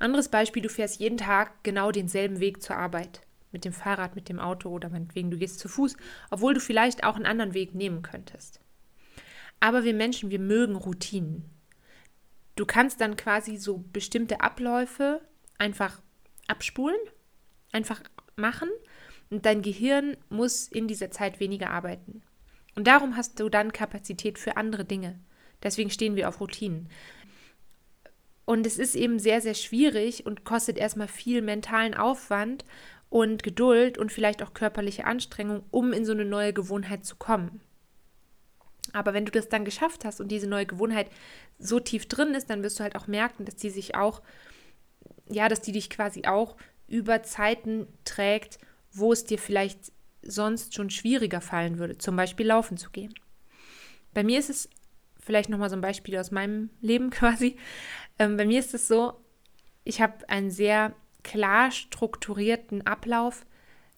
Anderes 0.00 0.28
Beispiel, 0.28 0.62
du 0.62 0.68
fährst 0.68 0.98
jeden 0.98 1.18
Tag 1.18 1.62
genau 1.62 1.92
denselben 1.92 2.40
Weg 2.40 2.62
zur 2.62 2.76
Arbeit. 2.76 3.20
Mit 3.52 3.64
dem 3.64 3.72
Fahrrad, 3.72 4.14
mit 4.14 4.28
dem 4.28 4.38
Auto 4.38 4.70
oder 4.70 4.88
meinetwegen 4.88 5.30
du 5.30 5.36
gehst 5.36 5.58
zu 5.58 5.68
Fuß, 5.68 5.96
obwohl 6.30 6.54
du 6.54 6.60
vielleicht 6.60 7.04
auch 7.04 7.16
einen 7.16 7.26
anderen 7.26 7.52
Weg 7.52 7.74
nehmen 7.74 8.00
könntest. 8.02 8.60
Aber 9.58 9.84
wir 9.84 9.92
Menschen, 9.92 10.30
wir 10.30 10.38
mögen 10.38 10.76
Routinen. 10.76 11.50
Du 12.56 12.64
kannst 12.64 13.00
dann 13.00 13.16
quasi 13.16 13.56
so 13.56 13.84
bestimmte 13.92 14.40
Abläufe 14.40 15.20
einfach 15.58 16.00
abspulen, 16.50 16.98
einfach 17.72 18.02
machen 18.36 18.68
und 19.30 19.46
dein 19.46 19.62
Gehirn 19.62 20.16
muss 20.28 20.68
in 20.68 20.88
dieser 20.88 21.10
Zeit 21.10 21.40
weniger 21.40 21.70
arbeiten. 21.70 22.22
Und 22.74 22.86
darum 22.86 23.16
hast 23.16 23.40
du 23.40 23.48
dann 23.48 23.72
Kapazität 23.72 24.38
für 24.38 24.56
andere 24.56 24.84
Dinge. 24.84 25.18
Deswegen 25.62 25.90
stehen 25.90 26.16
wir 26.16 26.28
auf 26.28 26.40
Routinen. 26.40 26.88
Und 28.44 28.66
es 28.66 28.78
ist 28.78 28.96
eben 28.96 29.18
sehr, 29.18 29.40
sehr 29.40 29.54
schwierig 29.54 30.26
und 30.26 30.44
kostet 30.44 30.76
erstmal 30.76 31.08
viel 31.08 31.42
mentalen 31.42 31.94
Aufwand 31.94 32.64
und 33.08 33.42
Geduld 33.42 33.98
und 33.98 34.10
vielleicht 34.10 34.42
auch 34.42 34.54
körperliche 34.54 35.04
Anstrengung, 35.04 35.62
um 35.70 35.92
in 35.92 36.04
so 36.04 36.12
eine 36.12 36.24
neue 36.24 36.52
Gewohnheit 36.52 37.04
zu 37.04 37.16
kommen. 37.16 37.60
Aber 38.92 39.14
wenn 39.14 39.24
du 39.24 39.30
das 39.30 39.48
dann 39.48 39.64
geschafft 39.64 40.04
hast 40.04 40.20
und 40.20 40.28
diese 40.28 40.48
neue 40.48 40.66
Gewohnheit 40.66 41.10
so 41.58 41.78
tief 41.78 42.06
drin 42.06 42.34
ist, 42.34 42.50
dann 42.50 42.62
wirst 42.62 42.78
du 42.80 42.82
halt 42.82 42.96
auch 42.96 43.06
merken, 43.06 43.44
dass 43.44 43.56
die 43.56 43.70
sich 43.70 43.94
auch, 43.94 44.22
ja, 45.30 45.48
dass 45.48 45.60
die 45.60 45.72
dich 45.72 45.90
quasi 45.90 46.24
auch 46.26 46.56
über 46.88 47.22
Zeiten 47.22 47.86
trägt, 48.04 48.58
wo 48.92 49.12
es 49.12 49.24
dir 49.24 49.38
vielleicht 49.38 49.92
sonst 50.22 50.74
schon 50.74 50.90
schwieriger 50.90 51.40
fallen 51.40 51.78
würde, 51.78 51.98
zum 51.98 52.16
Beispiel 52.16 52.46
laufen 52.46 52.76
zu 52.76 52.90
gehen. 52.90 53.14
Bei 54.12 54.24
mir 54.24 54.38
ist 54.38 54.50
es 54.50 54.68
vielleicht 55.18 55.48
nochmal 55.48 55.70
so 55.70 55.76
ein 55.76 55.80
Beispiel 55.80 56.18
aus 56.18 56.30
meinem 56.30 56.70
Leben 56.80 57.10
quasi. 57.10 57.56
Ähm, 58.18 58.36
bei 58.36 58.44
mir 58.44 58.58
ist 58.58 58.74
es 58.74 58.88
so, 58.88 59.20
ich 59.84 60.00
habe 60.00 60.28
einen 60.28 60.50
sehr 60.50 60.94
klar 61.22 61.70
strukturierten 61.70 62.86
Ablauf, 62.86 63.46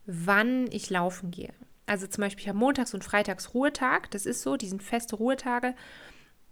wann 0.06 0.70
ich 0.70 0.90
laufen 0.90 1.30
gehe. 1.30 1.52
Also 1.86 2.06
zum 2.06 2.22
Beispiel, 2.22 2.42
ich 2.42 2.48
habe 2.48 2.58
montags 2.58 2.94
und 2.94 3.04
freitags 3.04 3.54
Ruhetag, 3.54 4.10
das 4.10 4.26
ist 4.26 4.42
so, 4.42 4.56
die 4.56 4.68
sind 4.68 4.82
feste 4.82 5.16
Ruhetage. 5.16 5.74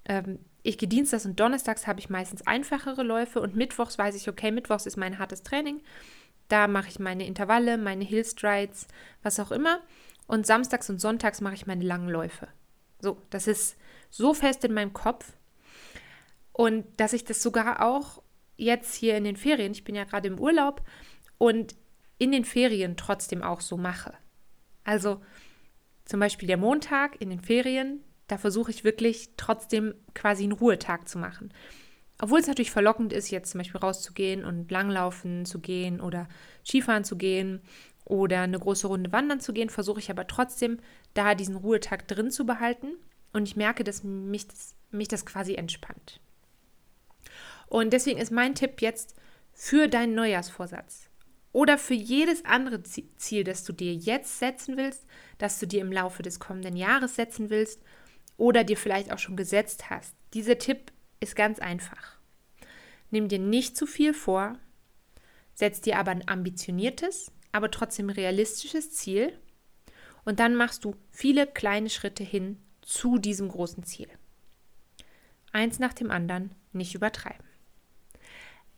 Ähm, 0.05 0.39
ich 0.63 0.79
gehe 0.79 0.89
dienstags 0.89 1.27
und 1.27 1.39
donnerstags 1.41 1.87
habe 1.87 2.01
ich 2.01 2.11
meistens 2.11 2.47
einfachere 2.47 3.03
Läufe 3.03 3.41
und 3.41 3.57
mittwochs 3.57 3.99
weiß 3.99 4.15
ich, 4.15 4.29
okay, 4.29 4.51
mittwochs 4.51 4.87
ist 4.87 4.97
mein 4.97 5.19
hartes 5.19 5.43
Training. 5.43 5.83
Da 6.49 6.67
mache 6.67 6.89
ich 6.89 6.99
meine 6.99 7.27
Intervalle, 7.27 7.79
meine 7.79 8.05
Hillstrides, 8.05 8.89
was 9.23 9.41
auch 9.41 9.53
immer. 9.53 9.81
Und 10.27 10.47
samstags 10.47 10.91
und 10.91 11.01
sonntags 11.01 11.41
mache 11.41 11.55
ich 11.55 11.67
meine 11.67 11.85
langen 11.85 12.09
Läufe. 12.09 12.49
So, 13.01 13.21
das 13.31 13.47
ist 13.47 13.77
so 14.11 14.35
fest 14.35 14.65
in 14.65 14.75
meinem 14.75 14.93
Kopf. 14.93 15.33
Und 16.53 16.85
dass 16.99 17.13
ich 17.13 17.25
das 17.25 17.43
sogar 17.43 17.85
auch 17.85 18.23
jetzt 18.57 18.95
hier 18.95 19.17
in 19.17 19.25
den 19.25 19.37
Ferien, 19.37 19.73
ich 19.73 19.85
bin 19.85 19.95
ja 19.95 20.05
gerade 20.05 20.29
im 20.29 20.39
Urlaub 20.39 20.83
und 21.39 21.75
in 22.19 22.33
den 22.33 22.45
Ferien 22.45 22.97
trotzdem 22.97 23.43
auch 23.43 23.63
so 23.63 23.79
mache. 23.79 24.13
Also 24.85 25.23
zum 26.05 26.21
Beispiel 26.21 26.49
der 26.49 26.59
Montag 26.59 27.21
in 27.21 27.31
den 27.31 27.41
Ferien, 27.41 28.05
da 28.31 28.39
versuche 28.39 28.71
ich 28.71 28.85
wirklich 28.85 29.31
trotzdem 29.37 29.95
quasi 30.15 30.45
einen 30.45 30.53
Ruhetag 30.53 31.09
zu 31.09 31.19
machen. 31.19 31.53
Obwohl 32.21 32.39
es 32.41 32.47
natürlich 32.47 32.71
verlockend 32.71 33.13
ist, 33.13 33.31
jetzt 33.31 33.51
zum 33.51 33.59
Beispiel 33.59 33.81
rauszugehen 33.81 34.45
und 34.45 34.71
langlaufen 34.71 35.47
zu 35.47 35.59
gehen 35.59 36.01
oder 36.01 36.29
Skifahren 36.65 37.03
zu 37.03 37.17
gehen 37.17 37.63
oder 38.05 38.43
eine 38.43 38.59
große 38.59 38.87
Runde 38.87 39.11
wandern 39.11 39.41
zu 39.41 39.53
gehen, 39.53 39.71
versuche 39.71 40.01
ich 40.01 40.11
aber 40.11 40.27
trotzdem 40.27 40.79
da 41.15 41.35
diesen 41.35 41.57
Ruhetag 41.57 42.07
drin 42.07 42.31
zu 42.31 42.47
behalten. 42.47 42.89
Und 43.33 43.49
ich 43.49 43.57
merke, 43.57 43.85
dass 43.85 44.05
mich 44.05 44.47
das, 44.47 44.77
mich 44.91 45.09
das 45.09 45.25
quasi 45.25 45.55
entspannt. 45.55 46.21
Und 47.67 47.93
deswegen 47.93 48.21
ist 48.21 48.33
mein 48.33 48.55
Tipp 48.55 48.81
jetzt 48.83 49.15
für 49.53 49.89
deinen 49.89 50.15
Neujahrsvorsatz 50.15 51.09
oder 51.53 51.79
für 51.79 51.95
jedes 51.95 52.45
andere 52.45 52.83
Ziel, 52.83 53.45
das 53.45 53.65
du 53.65 53.73
dir 53.73 53.95
jetzt 53.95 54.39
setzen 54.39 54.77
willst, 54.77 55.07
das 55.39 55.59
du 55.59 55.67
dir 55.67 55.81
im 55.81 55.93
Laufe 55.93 56.23
des 56.23 56.39
kommenden 56.39 56.77
Jahres 56.77 57.17
setzen 57.17 57.51
willst 57.51 57.81
oder 58.41 58.65
dir 58.65 58.77
vielleicht 58.77 59.13
auch 59.13 59.19
schon 59.19 59.37
gesetzt 59.37 59.91
hast. 59.91 60.15
Dieser 60.33 60.59
Tipp 60.59 60.93
ist 61.21 61.37
ganz 61.37 61.59
einfach. 61.59 62.19
Nimm 63.11 63.29
dir 63.29 63.39
nicht 63.39 63.77
zu 63.77 63.87
viel 63.87 64.15
vor, 64.15 64.59
setz 65.55 65.81
dir 65.81 65.99
aber 65.99 66.11
ein 66.11 66.27
ambitioniertes, 66.27 67.33
aber 67.53 67.71
trotzdem 67.71 68.09
realistisches 68.09 68.93
Ziel 68.93 69.39
und 70.25 70.41
dann 70.41 70.57
machst 70.57 70.85
du 70.85 70.95
viele 71.11 71.47
kleine 71.47 71.91
Schritte 71.91 72.25
hin 72.25 72.57
zu 72.81 73.19
diesem 73.19 73.49
großen 73.49 73.85
Ziel. 73.85 74.09
Eins 75.53 75.79
nach 75.79 75.93
dem 75.93 76.11
anderen, 76.11 76.55
nicht 76.73 76.95
übertreiben. 76.95 77.45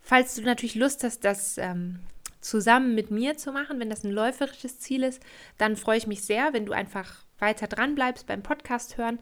Falls 0.00 0.34
du 0.34 0.42
natürlich 0.42 0.74
Lust 0.74 1.04
hast, 1.04 1.24
das 1.24 1.58
ähm, 1.58 2.00
zusammen 2.40 2.94
mit 2.94 3.10
mir 3.10 3.36
zu 3.36 3.52
machen, 3.52 3.78
wenn 3.78 3.90
das 3.90 4.02
ein 4.02 4.10
läuferisches 4.10 4.80
Ziel 4.80 5.04
ist, 5.04 5.22
dann 5.58 5.76
freue 5.76 5.98
ich 5.98 6.06
mich 6.08 6.22
sehr, 6.24 6.52
wenn 6.52 6.66
du 6.66 6.72
einfach 6.72 7.24
weiter 7.38 7.68
dran 7.68 7.94
bleibst 7.94 8.26
beim 8.26 8.42
Podcast 8.42 8.96
hören. 8.96 9.18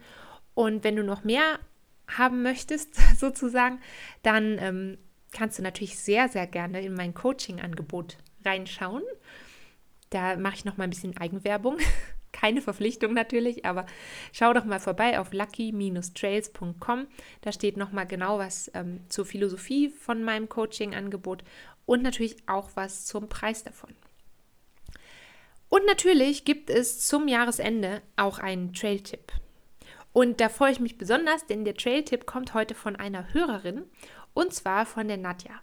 Und 0.55 0.85
wenn 0.85 0.97
du 0.97 1.05
noch 1.05 1.25
mehr 1.25 1.59
haben 2.09 2.43
möchtest, 2.43 2.95
sozusagen, 3.19 3.81
dann 4.23 4.59
ähm, 4.59 4.99
kannst 5.33 5.59
du 5.59 5.63
natürlich 5.63 5.99
sehr, 5.99 6.29
sehr 6.29 6.47
gerne 6.47 6.83
in 6.83 6.95
mein 6.95 7.15
Coaching-Angebot 7.15 8.19
reinschauen. 8.45 9.03
Da 10.11 10.37
mache 10.37 10.57
ich 10.57 10.65
noch 10.65 10.77
mal 10.77 10.85
ein 10.85 10.91
bisschen 10.91 11.17
Eigenwerbung. 11.17 11.79
Keine 12.33 12.63
Verpflichtung 12.63 13.13
natürlich, 13.13 13.65
aber 13.65 13.87
schau 14.33 14.53
doch 14.53 14.65
mal 14.65 14.81
vorbei 14.81 15.19
auf 15.19 15.33
lucky-trails.com. 15.33 17.07
Da 17.41 17.53
steht 17.53 17.77
noch 17.77 17.93
mal 17.93 18.05
genau 18.05 18.39
was 18.39 18.71
ähm, 18.75 19.01
zur 19.09 19.27
Philosophie 19.27 19.89
von 19.89 20.23
meinem 20.23 20.49
Coaching-Angebot 20.49 21.43
und 21.87 22.03
natürlich 22.03 22.37
auch 22.47 22.71
was 22.75 23.05
zum 23.05 23.29
Preis 23.29 23.65
davon. 23.65 23.91
Und 25.69 25.87
natürlich 25.87 26.45
gibt 26.45 26.71
es 26.71 27.07
zum 27.07 27.29
Jahresende 27.29 28.03
auch 28.17 28.39
einen 28.39 28.73
Trail-Tipp. 28.73 29.33
Und 30.13 30.41
da 30.41 30.49
freue 30.49 30.73
ich 30.73 30.81
mich 30.81 30.99
besonders, 30.99 31.47
denn 31.47 31.65
der 31.65 31.75
Trail-Tipp 31.75 32.27
kommt 32.27 32.55
heute 32.55 32.75
von 32.75 32.97
einer 32.97 33.33
Hörerin 33.33 33.85
und 34.35 34.53
zwar 34.53 34.85
von 34.87 35.07
der 35.09 35.17
Nadja. 35.17 35.61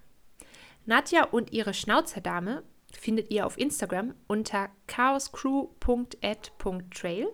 Nadja 0.86 1.26
und 1.26 1.52
ihre 1.52 1.74
Schnauzerdame 1.74 2.64
findet 2.94 3.30
ihr 3.32 3.46
auf 3.46 3.58
Instagram 3.58 4.14
unter 4.28 4.70
chaoscrew.ad.trail. 4.88 7.28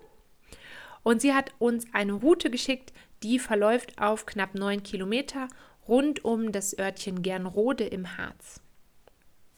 Und 1.04 1.22
sie 1.22 1.34
hat 1.34 1.54
uns 1.60 1.86
eine 1.94 2.14
Route 2.14 2.50
geschickt, 2.50 2.92
die 3.22 3.38
verläuft 3.38 4.02
auf 4.02 4.26
knapp 4.26 4.56
9 4.56 4.82
Kilometer 4.84 5.48
rund 5.88 6.26
um 6.26 6.52
das 6.52 6.76
Örtchen 6.78 7.22
Gernrode 7.22 7.86
im 7.86 8.18
Harz. 8.18 8.60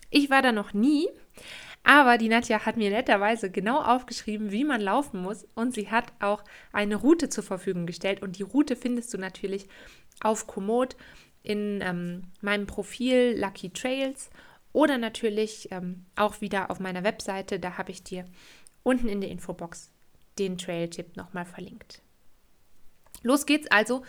Ich 0.10 0.30
war 0.30 0.42
da 0.42 0.52
noch 0.52 0.74
nie, 0.74 1.08
aber 1.86 2.18
die 2.18 2.30
Nadja 2.30 2.66
hat 2.66 2.78
mir 2.78 2.90
netterweise 2.90 3.52
genau 3.52 3.80
aufgeschrieben, 3.82 4.52
wie 4.52 4.64
man 4.64 4.82
laufen 4.82 5.22
muss 5.22 5.48
und 5.54 5.74
sie 5.74 5.90
hat 5.92 6.12
auch 6.20 6.44
eine 6.74 6.96
Route 6.96 7.30
zur 7.30 7.44
Verfügung 7.44 7.86
gestellt 7.86 8.22
und 8.22 8.40
die 8.40 8.44
Route 8.44 8.76
findest 8.76 9.14
du 9.14 9.20
natürlich 9.20 9.68
auf 10.20 10.48
Komoot 10.48 10.98
in 11.44 11.80
ähm, 11.82 12.24
meinem 12.42 12.66
Profil 12.66 13.36
Lucky 13.40 13.70
Trails 13.70 14.32
oder 14.74 14.98
natürlich 14.98 15.72
ähm, 15.72 16.06
auch 16.16 16.42
wieder 16.42 16.72
auf 16.72 16.80
meiner 16.80 17.04
Webseite. 17.04 17.60
Da 17.60 17.78
habe 17.78 17.92
ich 17.92 18.04
dir 18.04 18.26
unten 18.82 19.08
in 19.08 19.22
der 19.22 19.30
Infobox 19.30 19.92
den 20.40 20.58
Trail-Tipp 20.58 21.16
nochmal 21.16 21.46
verlinkt. 21.46 22.02
Los 23.22 23.46
geht's 23.46 23.68
also 23.72 24.04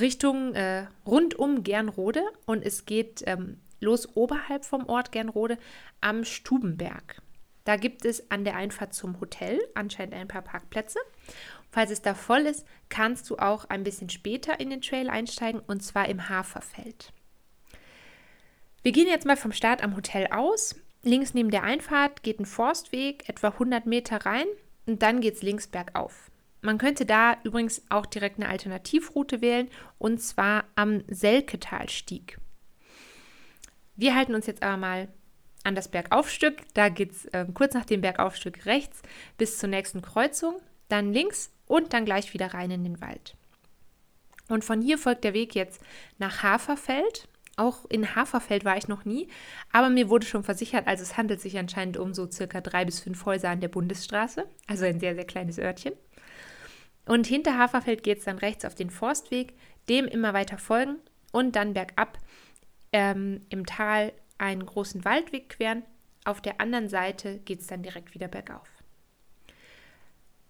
Richtung 0.00 0.54
äh, 0.54 0.86
rund 1.06 1.36
um 1.36 1.62
Gernrode 1.62 2.22
und 2.44 2.64
es 2.64 2.86
geht 2.86 3.22
ähm, 3.26 3.58
los 3.80 4.16
oberhalb 4.16 4.64
vom 4.64 4.86
Ort 4.86 5.12
Gernrode 5.12 5.58
am 6.00 6.24
Stubenberg. 6.24 7.22
Da 7.64 7.76
gibt 7.76 8.04
es 8.04 8.30
an 8.30 8.44
der 8.44 8.56
Einfahrt 8.56 8.94
zum 8.94 9.20
Hotel 9.20 9.60
anscheinend 9.74 10.14
ein 10.14 10.28
paar 10.28 10.42
Parkplätze. 10.42 10.98
Falls 11.70 11.90
es 11.90 12.02
da 12.02 12.14
voll 12.14 12.40
ist, 12.40 12.66
kannst 12.88 13.28
du 13.30 13.36
auch 13.36 13.64
ein 13.66 13.84
bisschen 13.84 14.08
später 14.08 14.58
in 14.60 14.70
den 14.70 14.80
Trail 14.80 15.08
einsteigen 15.08 15.60
und 15.66 15.82
zwar 15.82 16.08
im 16.08 16.28
Haferfeld. 16.28 17.12
Wir 18.82 18.92
gehen 18.92 19.08
jetzt 19.08 19.26
mal 19.26 19.36
vom 19.36 19.52
Start 19.52 19.82
am 19.82 19.94
Hotel 19.94 20.26
aus. 20.28 20.74
Links 21.02 21.34
neben 21.34 21.50
der 21.50 21.62
Einfahrt 21.62 22.22
geht 22.22 22.40
ein 22.40 22.46
Forstweg, 22.46 23.28
etwa 23.28 23.48
100 23.48 23.86
Meter 23.86 24.24
rein 24.26 24.46
und 24.86 25.02
dann 25.02 25.20
geht 25.20 25.34
es 25.34 25.42
links 25.42 25.66
bergauf. 25.66 26.30
Man 26.62 26.78
könnte 26.78 27.06
da 27.06 27.36
übrigens 27.44 27.82
auch 27.88 28.04
direkt 28.04 28.38
eine 28.38 28.48
Alternativroute 28.48 29.40
wählen 29.40 29.68
und 29.98 30.20
zwar 30.20 30.64
am 30.74 31.02
Selketalstieg. 31.08 32.38
Wir 34.00 34.14
halten 34.14 34.34
uns 34.34 34.46
jetzt 34.46 34.62
aber 34.62 34.78
mal 34.78 35.08
an 35.62 35.74
das 35.74 35.88
Bergaufstück. 35.88 36.62
Da 36.72 36.88
geht 36.88 37.12
es 37.12 37.26
äh, 37.26 37.44
kurz 37.52 37.74
nach 37.74 37.84
dem 37.84 38.00
Bergaufstück 38.00 38.64
rechts 38.64 39.02
bis 39.36 39.58
zur 39.58 39.68
nächsten 39.68 40.00
Kreuzung, 40.00 40.56
dann 40.88 41.12
links 41.12 41.52
und 41.66 41.92
dann 41.92 42.06
gleich 42.06 42.32
wieder 42.32 42.54
rein 42.54 42.70
in 42.70 42.82
den 42.82 43.02
Wald. 43.02 43.36
Und 44.48 44.64
von 44.64 44.80
hier 44.80 44.96
folgt 44.96 45.22
der 45.22 45.34
Weg 45.34 45.54
jetzt 45.54 45.82
nach 46.16 46.42
Haferfeld. 46.42 47.28
Auch 47.56 47.84
in 47.90 48.14
Haferfeld 48.14 48.64
war 48.64 48.78
ich 48.78 48.88
noch 48.88 49.04
nie, 49.04 49.28
aber 49.70 49.90
mir 49.90 50.08
wurde 50.08 50.24
schon 50.24 50.44
versichert, 50.44 50.86
also 50.86 51.02
es 51.02 51.18
handelt 51.18 51.42
sich 51.42 51.58
anscheinend 51.58 51.98
um 51.98 52.14
so 52.14 52.30
circa 52.30 52.62
drei 52.62 52.86
bis 52.86 53.00
fünf 53.00 53.26
Häuser 53.26 53.50
an 53.50 53.60
der 53.60 53.68
Bundesstraße, 53.68 54.46
also 54.66 54.86
ein 54.86 54.98
sehr, 54.98 55.14
sehr 55.14 55.26
kleines 55.26 55.58
Örtchen. 55.58 55.92
Und 57.04 57.26
hinter 57.26 57.58
Haferfeld 57.58 58.02
geht 58.02 58.20
es 58.20 58.24
dann 58.24 58.38
rechts 58.38 58.64
auf 58.64 58.74
den 58.74 58.88
Forstweg, 58.88 59.52
dem 59.90 60.06
immer 60.06 60.32
weiter 60.32 60.56
folgen 60.56 60.96
und 61.32 61.54
dann 61.54 61.74
bergab 61.74 62.18
ähm, 62.92 63.46
im 63.48 63.66
Tal 63.66 64.12
einen 64.38 64.64
großen 64.64 65.04
Waldweg 65.04 65.50
queren. 65.50 65.82
Auf 66.24 66.40
der 66.40 66.60
anderen 66.60 66.88
Seite 66.88 67.38
geht 67.38 67.60
es 67.60 67.66
dann 67.66 67.82
direkt 67.82 68.14
wieder 68.14 68.28
bergauf. 68.28 68.68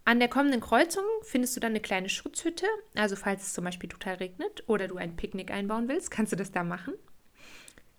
An 0.05 0.19
der 0.19 0.29
kommenden 0.29 0.61
Kreuzung 0.61 1.05
findest 1.23 1.55
du 1.57 1.61
dann 1.61 1.73
eine 1.73 1.81
kleine 1.81 2.09
Schutzhütte. 2.09 2.67
Also 2.95 3.17
falls 3.17 3.47
es 3.47 3.53
zum 3.53 3.65
Beispiel 3.65 3.89
total 3.89 4.15
regnet 4.15 4.65
oder 4.67 4.89
du 4.89 4.97
ein 4.97 5.17
Picknick 5.17 5.51
einbauen 5.51 5.89
willst, 5.89 6.11
kannst 6.11 6.33
du 6.33 6.37
das 6.37 6.51
da 6.51 6.65
machen. 6.65 6.95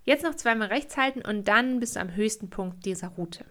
Jetzt 0.04 0.24
noch 0.24 0.36
zweimal 0.36 0.70
rechts 0.70 0.98
halten 0.98 1.22
und 1.22 1.48
dann 1.48 1.80
bist 1.80 1.96
du 1.96 2.00
am 2.00 2.16
höchsten 2.16 2.50
Punkt 2.50 2.86
dieser 2.86 3.10
Route. 3.10 3.46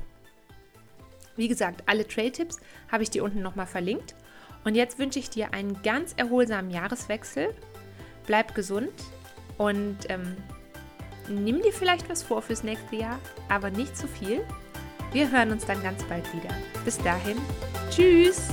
Wie 1.34 1.48
gesagt, 1.48 1.82
alle 1.86 2.06
Trail-Tipps 2.06 2.60
habe 2.92 3.02
ich 3.02 3.10
dir 3.10 3.24
unten 3.24 3.42
nochmal 3.42 3.66
verlinkt. 3.66 4.14
Und 4.62 4.76
jetzt 4.76 5.00
wünsche 5.00 5.18
ich 5.18 5.28
dir 5.28 5.52
einen 5.54 5.82
ganz 5.82 6.14
erholsamen 6.16 6.70
Jahreswechsel. 6.70 7.52
Bleib 8.26 8.54
gesund 8.54 8.92
und 9.58 9.98
ähm, 10.08 10.36
nimm 11.28 11.60
dir 11.62 11.72
vielleicht 11.72 12.08
was 12.08 12.22
vor 12.22 12.42
fürs 12.42 12.62
nächste 12.62 12.96
Jahr, 12.96 13.18
aber 13.48 13.70
nicht 13.70 13.96
zu 13.96 14.08
viel. 14.08 14.40
Wir 15.12 15.30
hören 15.30 15.52
uns 15.52 15.66
dann 15.66 15.82
ganz 15.82 16.02
bald 16.04 16.24
wieder. 16.34 16.54
Bis 16.84 16.98
dahin, 16.98 17.36
tschüss! 17.90 18.48